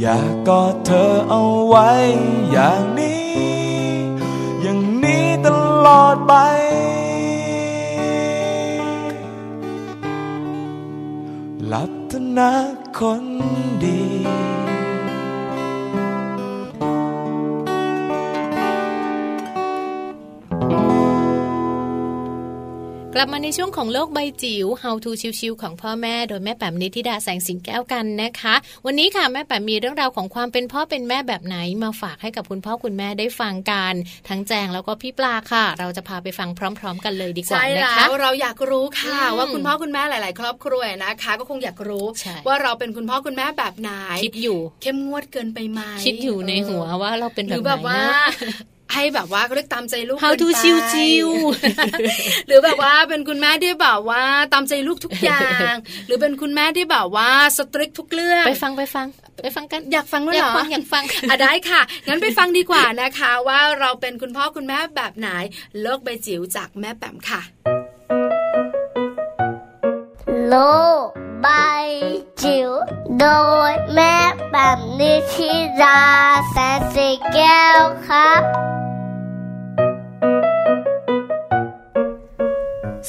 [0.00, 1.90] อยากกอดเธอเอาไว้
[2.52, 3.26] อย่างนี้
[4.62, 5.48] อย่างนี้ต
[5.86, 6.34] ลอดไป
[11.68, 12.52] หลับตานา
[23.18, 25.10] กลับมาในช่วงของโลกใบจิ๋ว How to
[25.40, 28.54] ชิวๆของพ่อแม่โดยแม่แป๋มนิธิดาแสงสิงแก้วกันนะคะ
[28.86, 33.94] วันนี้ค่ะแม่แป๋มมีเรื่องราวของความเป็นพ่อเป็นแม่แบบไหนมาฝากให้กับคุณพ่อคุณแม่ได้ฟังกัน
[34.28, 42.06] ทั้งแจงแล้วก็พี่ปลาค่ะ เราจะพาไปฟังพร้อม ๆ กันเลยดีกว่านะคะเราอยากรู้ค่ะว่าคุณพ่อคุณแม่หลาย ๆ ครอบครัวนะคะ ก็คงอยากรู้
[42.46, 43.90] ว่าเราเป็นคุณพ่อคุณแม่แบบไหน
[44.24, 47.92] คิดอยู่ เข้มงวดเกินไปไหมคิดอยู่ในหัวว่าเราเป็นแบบไหน
[48.96, 51.28] ให้แบบว่าเขาเรียกตามใจลูก How to ชิวชิว
[52.46, 54.22] หรือแบบว่าเป็นคุณแม่ที่แบบว่า
[54.52, 55.74] ตามใจลูกทุกอย่าง
[56.06, 59.06] หรือเป็นคุณแม่ที่แบบว่าสตริกทุกเรื่องไปฟังไปฟัง
[59.42, 65.28] ไปฟังกันอยากฟังด้วยเหรออยากฟังอยากฟังอะได้ค่ะงั้นไปฟังดีกว่านะคะ ว่าเราเป็นคุณพ่อคุณแม่แบบไหน
[65.80, 67.40] โลกใบจิ๋วจากแม่แปมค่ะ
[70.48, 70.56] โล
[71.04, 71.06] ก
[71.42, 71.48] ใบ
[72.42, 72.70] จิ๋ว
[73.20, 73.26] โด
[73.70, 74.16] ยแม่
[74.52, 75.50] แบบนิชิ
[75.82, 76.00] รา
[76.50, 78.42] แสนสีแก้วครับ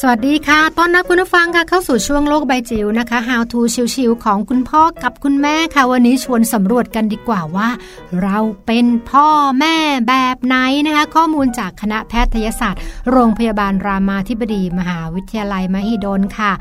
[0.01, 3.59] สวัสดีค่ะ ต้อนรับคุณผู้ฟังค่ะเข้าสู่ช่วงโลกใบจิ๋วนะคะ How to
[3.95, 7.69] ชิวๆของคุณพ่อกับคุณแม่ค่ะ วันนี้ชวนสำรวจกันดีกว่าว่า
[8.21, 9.27] เราเป็นพ่อ
[9.59, 9.75] แม่
[10.07, 12.81] แบบไหนนะคะ ข้อมูลจากคณะแพทยศาสตร์
[13.11, 16.51] โรงพยาบาลรามาธิบดี มหาวิทยาลัยมหิดลค่ะ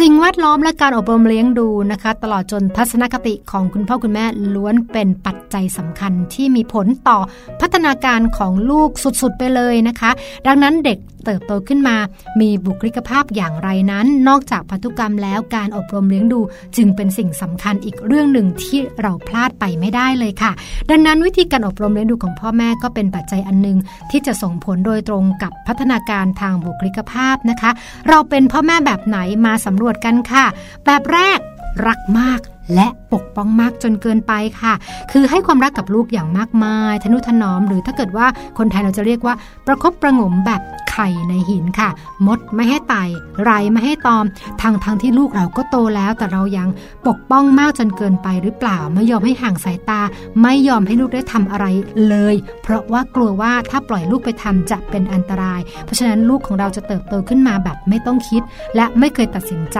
[0.00, 4.24] สิ่งแวดล้อมและการอบรมเลี้ยงดูนะคะ ตลอดจนทัศนคติของคุณพ่อคุณแม่
[4.54, 7.18] ล้วนเป็นปัจจัยสำคัญที่มีผลต่อ
[7.60, 10.10] พัฒนาการของลูกสุดๆไปเลยนะคะ
[10.46, 11.96] ดังนั้นเด็ก เติบโตขึ้นมา
[12.40, 16.40] มีบุคลิกภาพอย่างไรนั้น นอกจากพันธุกรรมแล้วการอบรมเลี้ยงดู
[16.76, 20.52] จึงเป็นสิ่งสำคัญอีกเรื่องหนึ่งที่เราพลาดไปไม่ได้เลยค่ะ
[20.90, 23.78] ดังนั้นวิธีการอบรมเลี้ยงดูของพ่อแม่ก็เป็นปัจจัยอันหนึ่ง
[24.10, 27.70] ที่จะส่งผลโดยตรงกับพัฒนาการทางบุคลิกภาพนะคะ
[28.08, 30.44] เราเป็นพ่อแม่แบบไหนมาสำรวจกันค่ะ
[30.84, 31.38] แบบแรก
[31.86, 32.40] รักมาก
[32.74, 34.74] และปกป้องมากจนเกินไปค่ะ
[35.12, 38.26] คือให้ความรักกับลูกอย่างมากมาย ทนุถนอม หรือถ้าเกิดว่า
[38.58, 39.34] คนไทยเราจะเรียกว่า
[39.66, 40.60] ประคบประงมแบบ
[40.94, 41.90] ไข่ในหินค่ะ
[42.26, 43.02] มดไม่ให้ไต่
[43.42, 44.24] ไรไม่ให้ตอม
[44.62, 46.68] ทางทางที่ลูกเราก็โตแล้ว แต่เรายัง
[47.06, 50.00] ปกป้องมากจนเกินไปหรือเปล่า ไม่ยอมให้ห่างสายตา
[50.42, 51.66] ไม่ยอมให้ลูกได้ทำอะไร
[52.08, 58.42] เลย เพราะว่ากลัวว่าถ้าปล่อยลูกไปทำจะเป็นอันตราย เพราะฉะนั้นลูกของเราจะเติบโตขึ้นมาแบบไม่ต้องคิด
[58.76, 59.78] และไม่เคยตัดสินใจ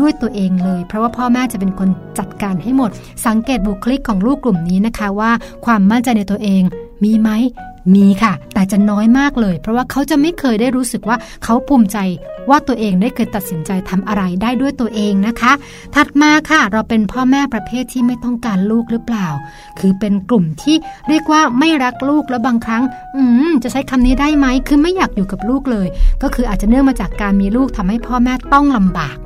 [0.00, 1.88] ด้วยตัวเองเลย เพราะว่าพ่อแม่จะเป็นคน
[2.18, 2.90] จัดการให้หมด
[3.26, 5.30] สังเกตบุคลิกของลูกกลุ่มนี้นะคะว่า
[5.66, 6.62] ความมั่นใจในตัวเอง
[7.04, 7.30] มีไหม
[7.94, 11.98] มีค่ะ แต่จะน้อยมากเลย เพราะว่าเขาจะไม่เคยได้รู้สึกว่าเขาภูมิใจ
[12.50, 15.52] ว่าตัวเองได้เคยตัดสินใจทำอะไรได้ด้วยตัวเองนะคะ
[15.94, 19.28] ถัดมาค่ะ เราเป็นพ่อแม่ประเภทที่ไม่ต้องการลูกหรือเปล่า
[19.78, 20.76] คือเป็นกลุ่มที่
[21.08, 22.82] เรียกว่าไม่รักลูกแล้วบางครั้ง
[23.16, 25.88] อืมจะใช้คำนี้ได้ไหมคือไม่อยากอยู่กับลูกเลย
[26.22, 29.16] ก็คืออาจจะเนื่องมาจากการมีลูกทำให้พ่อแม่ต้องลำบาก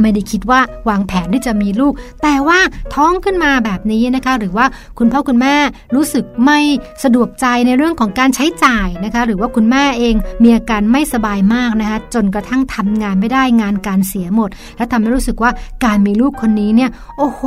[0.00, 1.92] ไม่ได้คิดว่าวางแผนที่จะมีลูก
[2.22, 2.58] แต่ว่า
[2.94, 4.66] ท้องขึ้นมาแบบนี้นะคะ หรือว่า
[4.98, 5.54] คุณพ่อคุณแม่
[5.94, 6.58] รู้สึกไม่
[7.04, 15.50] สะดวกใจในเรื่องของการใช้จ่ายนะคะ หรือว่าคุณแม่เองมีอาการไม่สบายมากนะคะจนกระทั่งทำงานไม่ได้งานการเสียหมด และทำให้รู้สึกว่า
[15.84, 17.42] การมีลูกคนนี้เนี่ยโอ้โห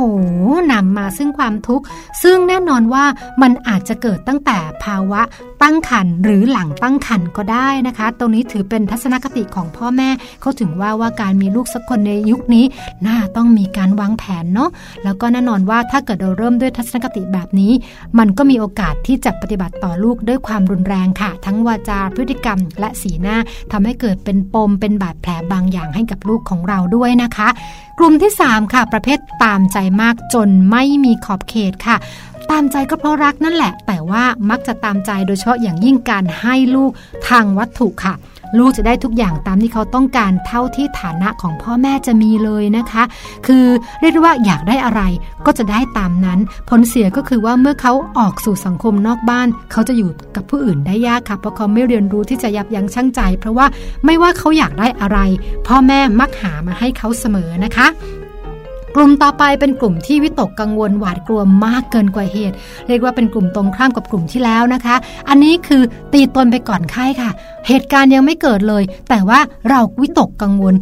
[0.72, 1.84] นำมาซึ่งความทุกข์
[2.22, 3.04] ซึ่งแน่นอนว่า
[3.42, 5.22] มันอาจจะเกิดตั้งแต่ภาวะ
[5.62, 10.08] ตั้งครรภ์หรือหลังตั้งครรภ์ก็ได้นะคะ ตรงนี้ถือเป็นทัศนคติของพ่อแม่
[10.40, 12.64] เขาถึงว่าว่าการมีลูกสักคนในยุคนี้
[13.06, 14.70] น่าต้องมีการวางแผนเนาะ
[15.04, 17.72] แล้วก็แน่นอนว่าถ้าเกิดเราเริ่มด้วยทัศนคติแบบนี้
[18.18, 23.36] มันก็มีโอกาสที่จะปฏิบัติต่อลูกด้วยความรุนแรงค่ะ ทั้งวาจาพฤติกรรม และสีหน้า
[23.72, 27.48] ทำให้เกิดเป็นปมเป็นบาดแผลบางอย่างให้กับลูกของเราด้วยนะคะ
[27.98, 31.96] กลุ่มที่ 3 ค่ะ ประเภทตามใจมากจนไม่มีขอบเขตค่ะ
[32.50, 36.92] ตามใจก็เพราะรักนั่นแหละ แต่ว่ามักจะตามใจโดยเฉพาะอย่างยิ่งการให้ลูก
[37.28, 38.14] ทางวัตถุค่ะ
[38.58, 43.02] ลูกจะได้ทุกอย่างตามที่เขาต้องการเท่าที่ฐานะของพ่อแม่จะมีเลยนะคะ
[43.46, 43.64] คือ
[44.00, 45.02] เรียกว่าอยากได้อะไร
[45.46, 46.38] ก็จะได้ตามนั้น
[46.68, 53.66] ผลเสียก็คือว่าเมื่อเขาออกสู่สังคมนอกบ้าน เขาจะอยู่กับผู้อื่นได้ยากค่ะเพราะเขาไม่เรียนรู้ที่จะยับยั้งชั่งใจ เพราะว่า
[54.04, 55.18] ไม่ว่าเขาอยากได้อะไร
[55.66, 57.86] พ่อแม่มักหามาให้เขาเสมอนะคะ
[58.96, 62.54] กลุ่มต่อไปเป็นกลุ่มที่วิตกกังวลหวาดกลัวมากเกินกว่าเหตุ
[62.88, 64.96] เรียกว่าเป็นกลุ่มตรงข้ามกับกลุ่มที่แล้วนะคะ
[65.28, 65.82] อันนี้คือ
[66.12, 67.30] ตีตนไปก่อนไข้ค่ะ
[67.68, 70.74] เหตุการณ์ยังไม่เกิดเลย แต่ว่าเราวิตกกังวล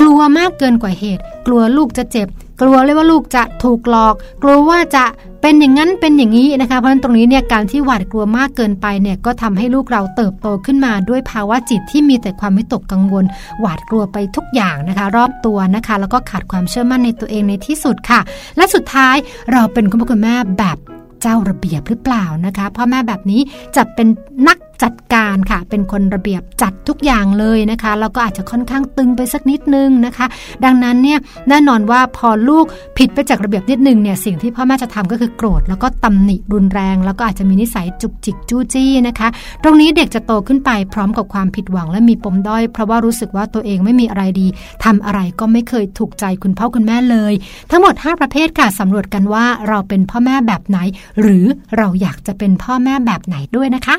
[0.00, 2.28] กลัวมากเกินกว่าเหตุ กลัวลูกจะเจ็บ
[2.60, 5.04] กลัวเลยว่าลูกจะถูกหลอก กลัวว่าจะ
[5.42, 13.24] เป็นอย่างนั้นเป็นอย่างนี้นะคะ เพราะฉะนั้นตรงนี้เนี่ยการที่หวาดกลัวมากเกินไปเนี่ยก็ทำให้ลูกเราเติบโตขึ้นมาด้วยภาวะจิตที่มีแต่ความไม่ตกกังวล
[13.60, 18.20] หวาดกลัวไปทุกอย่างนะคะ รอบตัวนะคะ แล้วก็ขาดความเชื่อมั่นในตัวเองในที่สุดค่ะ
[18.56, 19.16] และสุดท้าย
[19.52, 20.78] เราเป็นคุณพ่อคุณแม่แบบ
[21.22, 23.40] เจ้าระเบียบหรือเปล่านะคะพ่อแม่แบบนี้
[23.76, 24.08] จะเป็น
[24.48, 30.26] นัก จัดการค่ะ เป็นคนระเบียบจัดทุกอย่างเลยนะคะแล้วก็อาจจะค่อนข้างตึงไปสักนิดนึงนะคะ
[30.64, 31.18] ดังนั้นเนี่ย
[31.48, 32.64] แน่นอนว่าพอลูก
[32.98, 39.28] ผิดไปจากระเบียบนิดนึงเนี่ยสิ่งที่พ่อแม่จะทำก็คือโกรธ แล้วก็ตำหนิรุนแรง แล้วก็อาจจะมีนิสัยจุกจิกจู้จี้นะคะ
[39.62, 44.46] ตรงนี้เด็กจะโตขึ้นไปพร้อมกับความผิดหวังและมีปมด้อย เพราะว่ารู้สึกว่าตัวเองไม่มีอะไรดี
[44.84, 47.32] ทำอะไรก็ไม่เคยถูกใจคุณพ่อคุณแม่เลย
[47.70, 50.78] ทั้งหมด 5 ประเภทค่ะสำรวจกันว่าเราเป็นพ่อแม่แบบไหน
[51.20, 51.44] หรือ
[51.76, 53.98] เราอยากจะเป็นพ่อแม่แบบไหนด้วยนะคะ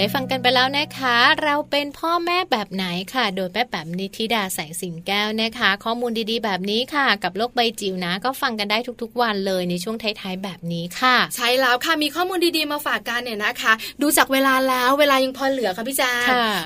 [0.00, 2.84] ได้ฟังกันไปแล้วนะคะ เราเป็นพ่อแม่แบบไหน
[3.14, 13.72] ค่ะ โดยแม่แบบนิธิดาแสงสิงแก้วนะคะ ข้อมูลดีๆ แบบนี้ค่ะ กับโลกใบจิ๋วนะ ก็ฟังกันได้ทุกๆ วันเลยในช่วงท้ายๆแบบนี้ค่ะ ใช่แล้วค่ะมีข้อมูลดีๆมาฝากกันเนี่ยนะคะ
[14.02, 16.12] ดูจากเวลาแล้วเวลายังพอเหลือค่ะพี่แจ๊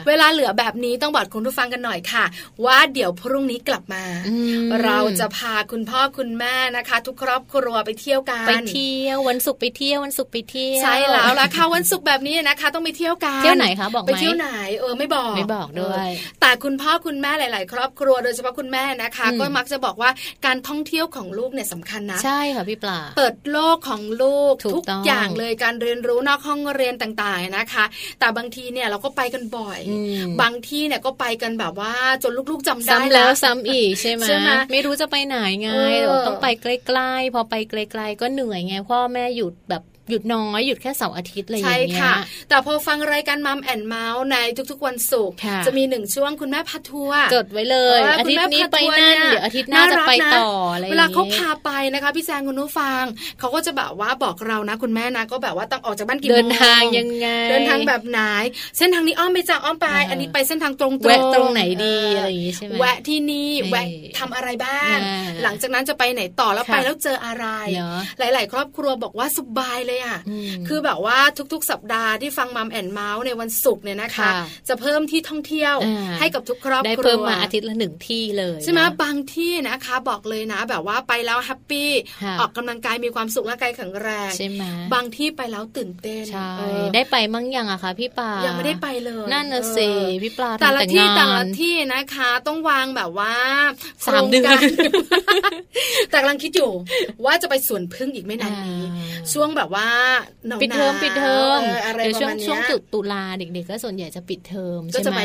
[0.09, 2.25] เวลาเหลือแบบนี้ต้องบอกคุณผู้ฟังกันหน่อยค่ะ
[2.65, 4.05] ว่าเดี๋ยวพรุ่งนี้กลับมา
[4.83, 14.49] เราจะพาคุณพ่อคุณแม่นะคะ ทุกครอบครัวไปเที่ยวกันไปเที่ยววันศุกร์ไปเที่ยววันศุกร์ไปเที่ยวใช่แล้วล่ะค่ะวันศุกร์แบบนี้นะคะ ต้องไปเที่ยวกันเที่ยวไหนคะบอกไหมไปเที่ยวไหน
[14.81, 16.09] เออไม่บอกไม่บอกด้วย
[16.41, 20.11] แต่คุณพ่อคุณแม่หลาย ๆ ครอบครัวโดยเฉพาะคุณแม่นะคะ ก็มักจะบอกว่า
[20.47, 27.85] การท่องเที่ยวของลูกเนี่ยสำคัญนะใช่ค่ะพี่ปลาเปิดโลกของลูกทุกอย่างเลยการเรียนรู้นอกห้องเรียนต่างๆนะคะ
[28.19, 29.81] แต่บางทีเนี่ยเราก็ไปกันบ่อย
[30.43, 34.25] บางที่เนี่ยก็ไปกันแบบว่าจนลูกๆจำได้ซ้ำแล้วซ้ำอีกใช่ไหม
[34.73, 35.71] ไม่รู้จะไปไหนไง
[36.27, 42.15] ต้องไปใกล้ๆพอไปไกล ๆ ก็เหนื่อยไงพ่อแม่หยุดแบบ หยุดน้อยหยุดแค่เสาร์อาทิตย์อะไรอย่างเงี้ยใช่ค่ะ
[42.49, 44.37] แต่พอฟังรายการมัมแอนเมาส์ใน
[44.71, 45.37] ทุกๆวันศุกร์
[45.67, 53.05] จะมีหนึ่งช่วงคุณแม่พัทัวร์จดไว้เลยอาทิตย์นี้ไปนั่นเดี๋ยวอาทิตย์หน้าจะไปต่ออะไรเวลาเขาพาไปนะคะ พี่แจงคุณนุฟัง
[53.39, 58.21] เขาก็จะแบบว่าบอกเรานะ คุณแม่นะก็แบบว่าต้องออกจากบ้านกี่โมงเดินทางยังไง เดินทางแบบไหน
[58.77, 63.87] เส้นทางนี้อ้อมไปจากอ้อมไป อันนี้ไปเส้นทางตรงๆแวะตรงไหนดีอะไรอย่างงี้ใช่ไหมแวะที่นี่แวะ
[64.19, 64.97] ทำอะไรบ้าง
[65.43, 67.47] หลังจากนั้นจะไปไหนต่อแล้วไปแล้วเจออะไร
[68.19, 70.19] หลาย ๆ ครอบครัวบอกว่าสบายเลยอะ
[70.69, 71.19] คือคือแบบว่า
[71.53, 74.31] ทุกๆ สัปดาห์ที่ฟัง Mum and เมาท์ในวันศุกร์เนี่ยนะคะ
[74.69, 75.75] จะเพิ่มที่ท่องเที่ยว
[76.19, 81.91] ให้กับทุกครอบครัวได้เพิ่มมาอาทิตย์ละหนึ่งที่เลยใช่ไหมบางที่นะคะบอกเลยนะ แบบว่าไปแล้ว happy
[82.41, 84.63] ออกกำลังกายมีความสุขร่างกายแข็งแรงใช่ไหม
[84.95, 86.51] บางที่ไปแล้วตื่นเต้นใช่
[86.95, 89.89] ได้ไปมั่งยังอะคะพี่ปายังไม่ได้ไปเลยนั่นน่ะสิ
[90.23, 93.35] พี่ปลาแต่ละที่แต่ละที่นะคะ ต้องวางแบบว่า
[94.07, 94.59] สามเดือน
[96.11, 96.71] แต่กำลังคิดอยู่
[97.25, 98.83] ว่าจะไปสวนพึ่งอีกไม่นานนี้
[99.33, 99.84] ช่วงแบบว่า
[100.63, 101.61] ปิดเทอมปิดเทอม
[101.97, 105.23] เดี๋ยวช่วงช่วงตุตุลาเด็กๆก็ส่วนใหญ่จะปิดเทอมใช่ไหม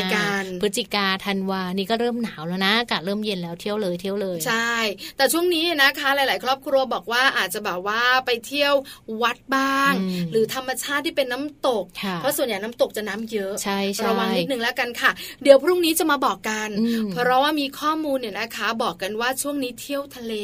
[0.62, 4.74] พฤศจิกาธันวานี่ก็เริ่มหนาวแล้วนะอากาศเริ่มเย็นแล้วเที่ยวเลยเที่ยวเลย ใช่
[5.16, 8.74] แต่ช่วงนี้นะคะหลาย ๆ ครอบครัวบอกว่าอาจจะแบบว่าไปเที่ยว
[9.22, 9.92] วัดบ้าง
[10.30, 11.84] หรือธรรมชาติที่เป็นน้ำตก
[12.18, 15.10] เพราะส่วนใหญ่น้ำตกจะน้ำเยอะใช่ระวังนิดนึงแล้วกันค่ะ
[15.42, 16.68] เดี๋ยวพรุ่งนี้จะมาบอกกัน
[17.12, 20.34] เพราะว่ามีข้อมูลเนี่ยนะคะ บอกกันว่าช่วงนี้เที่ยวทะเล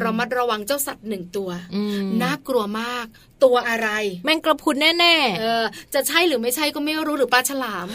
[0.00, 1.50] เรามัดระวังเจ้าสัตว์หนึ่งตัว
[2.22, 3.06] น่ากลัวมาก
[3.44, 3.88] ตัวอะไร
[4.24, 7.86] แมงกระพุนแน่ๆเออจะใช่หรือไม่ใช่ก็ไม่รู้หรือปลาฉลาม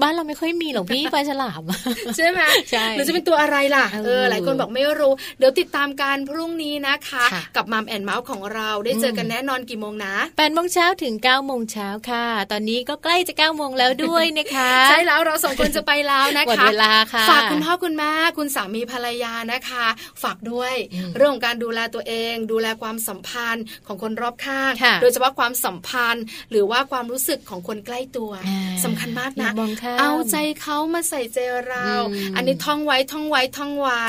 [0.00, 1.62] บ้านเราไม่ค่อยมีหรอกพี่ปลาฉลาม
[2.16, 7.24] ใช่ไหมใช่หรือจะเป็นตัวอะไรล่ะเออหลายคนบอกไม่รู้ เดี๋ยวติดตามการพรุ่งนี้นะคะ
[7.56, 19.86] กับมัมแอนเมาส์ของเราได้เจอกันแน่นอนกี่โมงนะแปดโมงเช้าถึง9ก้าโมงเช้าค่ะ ตอนนี้ก็ใกล้จะ9ก้าโมงแล้วด้วยนะคะใช่แล้วเราสองคนจะไปแล้วนะคะเวลาค่ะฝากคุณพ่อคุณแม่คุณสามีภรรยานะคะ
[20.22, 20.74] ฝากด้วย
[21.16, 24.72] เรื่องของการดูแลตัวเอง ดูแลความสัมพันธ์ของคนรอบข้าง
[25.02, 28.30] โดยเฉพาะความความสัมพันธ์ หรือว่าความรู้สึกของคนใกล้ตัว
[28.84, 29.50] สำคัญมากนะ
[30.00, 31.88] เอาใจเขามาใส่ใจเรา
[32.36, 34.04] อันนี้ท่องไว้ท่องไว้ท่องไว้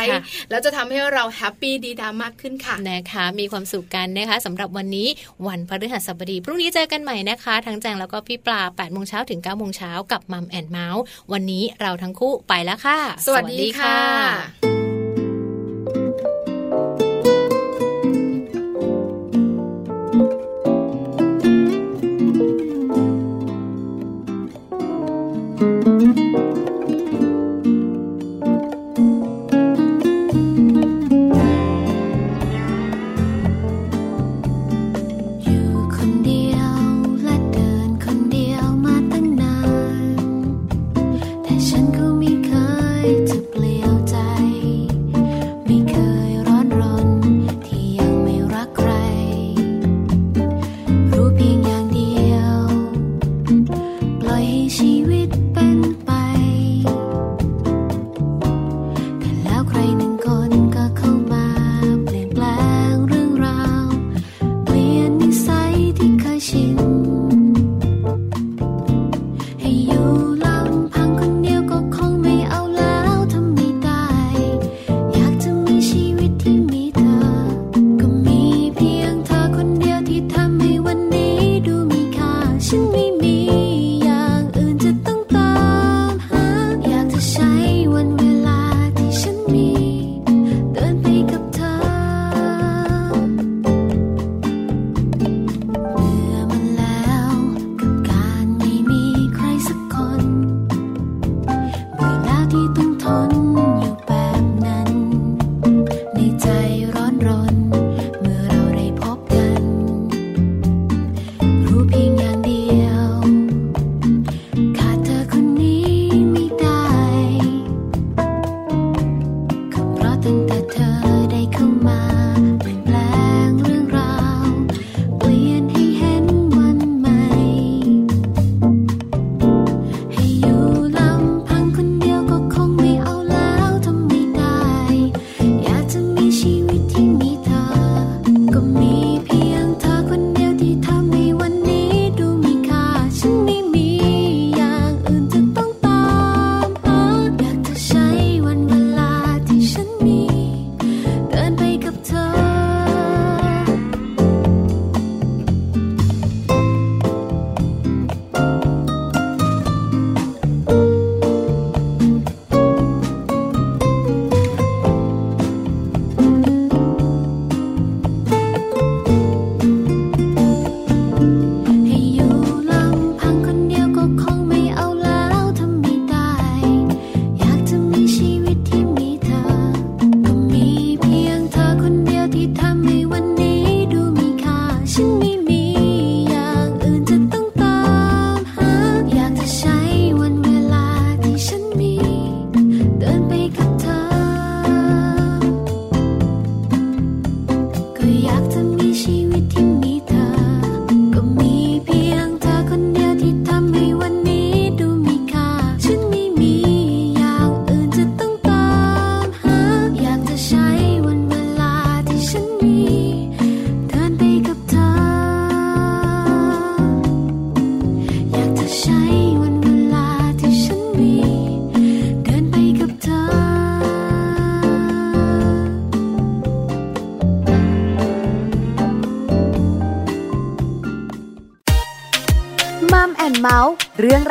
[0.49, 5.07] แล้วจะทำให้เราแฮปปี้ดีดามากขึ้นค่ะนะคะมีความสุขกันนะคะสำหรับวันนี้
[5.47, 11.03] วันพฤหัสบดี พรุ่งนี้เจอกันใหม่นะคะ ทั้งแจงแล้วก็พี่ปลา8ปดโมงเช้าถึง9ก้าโมงเช้ากับมัมแอนเมาส์
[11.33, 14.78] วันนี้เราทั้งคู่ไปแล้วค่ะ สวัสดีค่ะ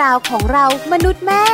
[0.02, 1.44] ราวของเรามนุษย์แม่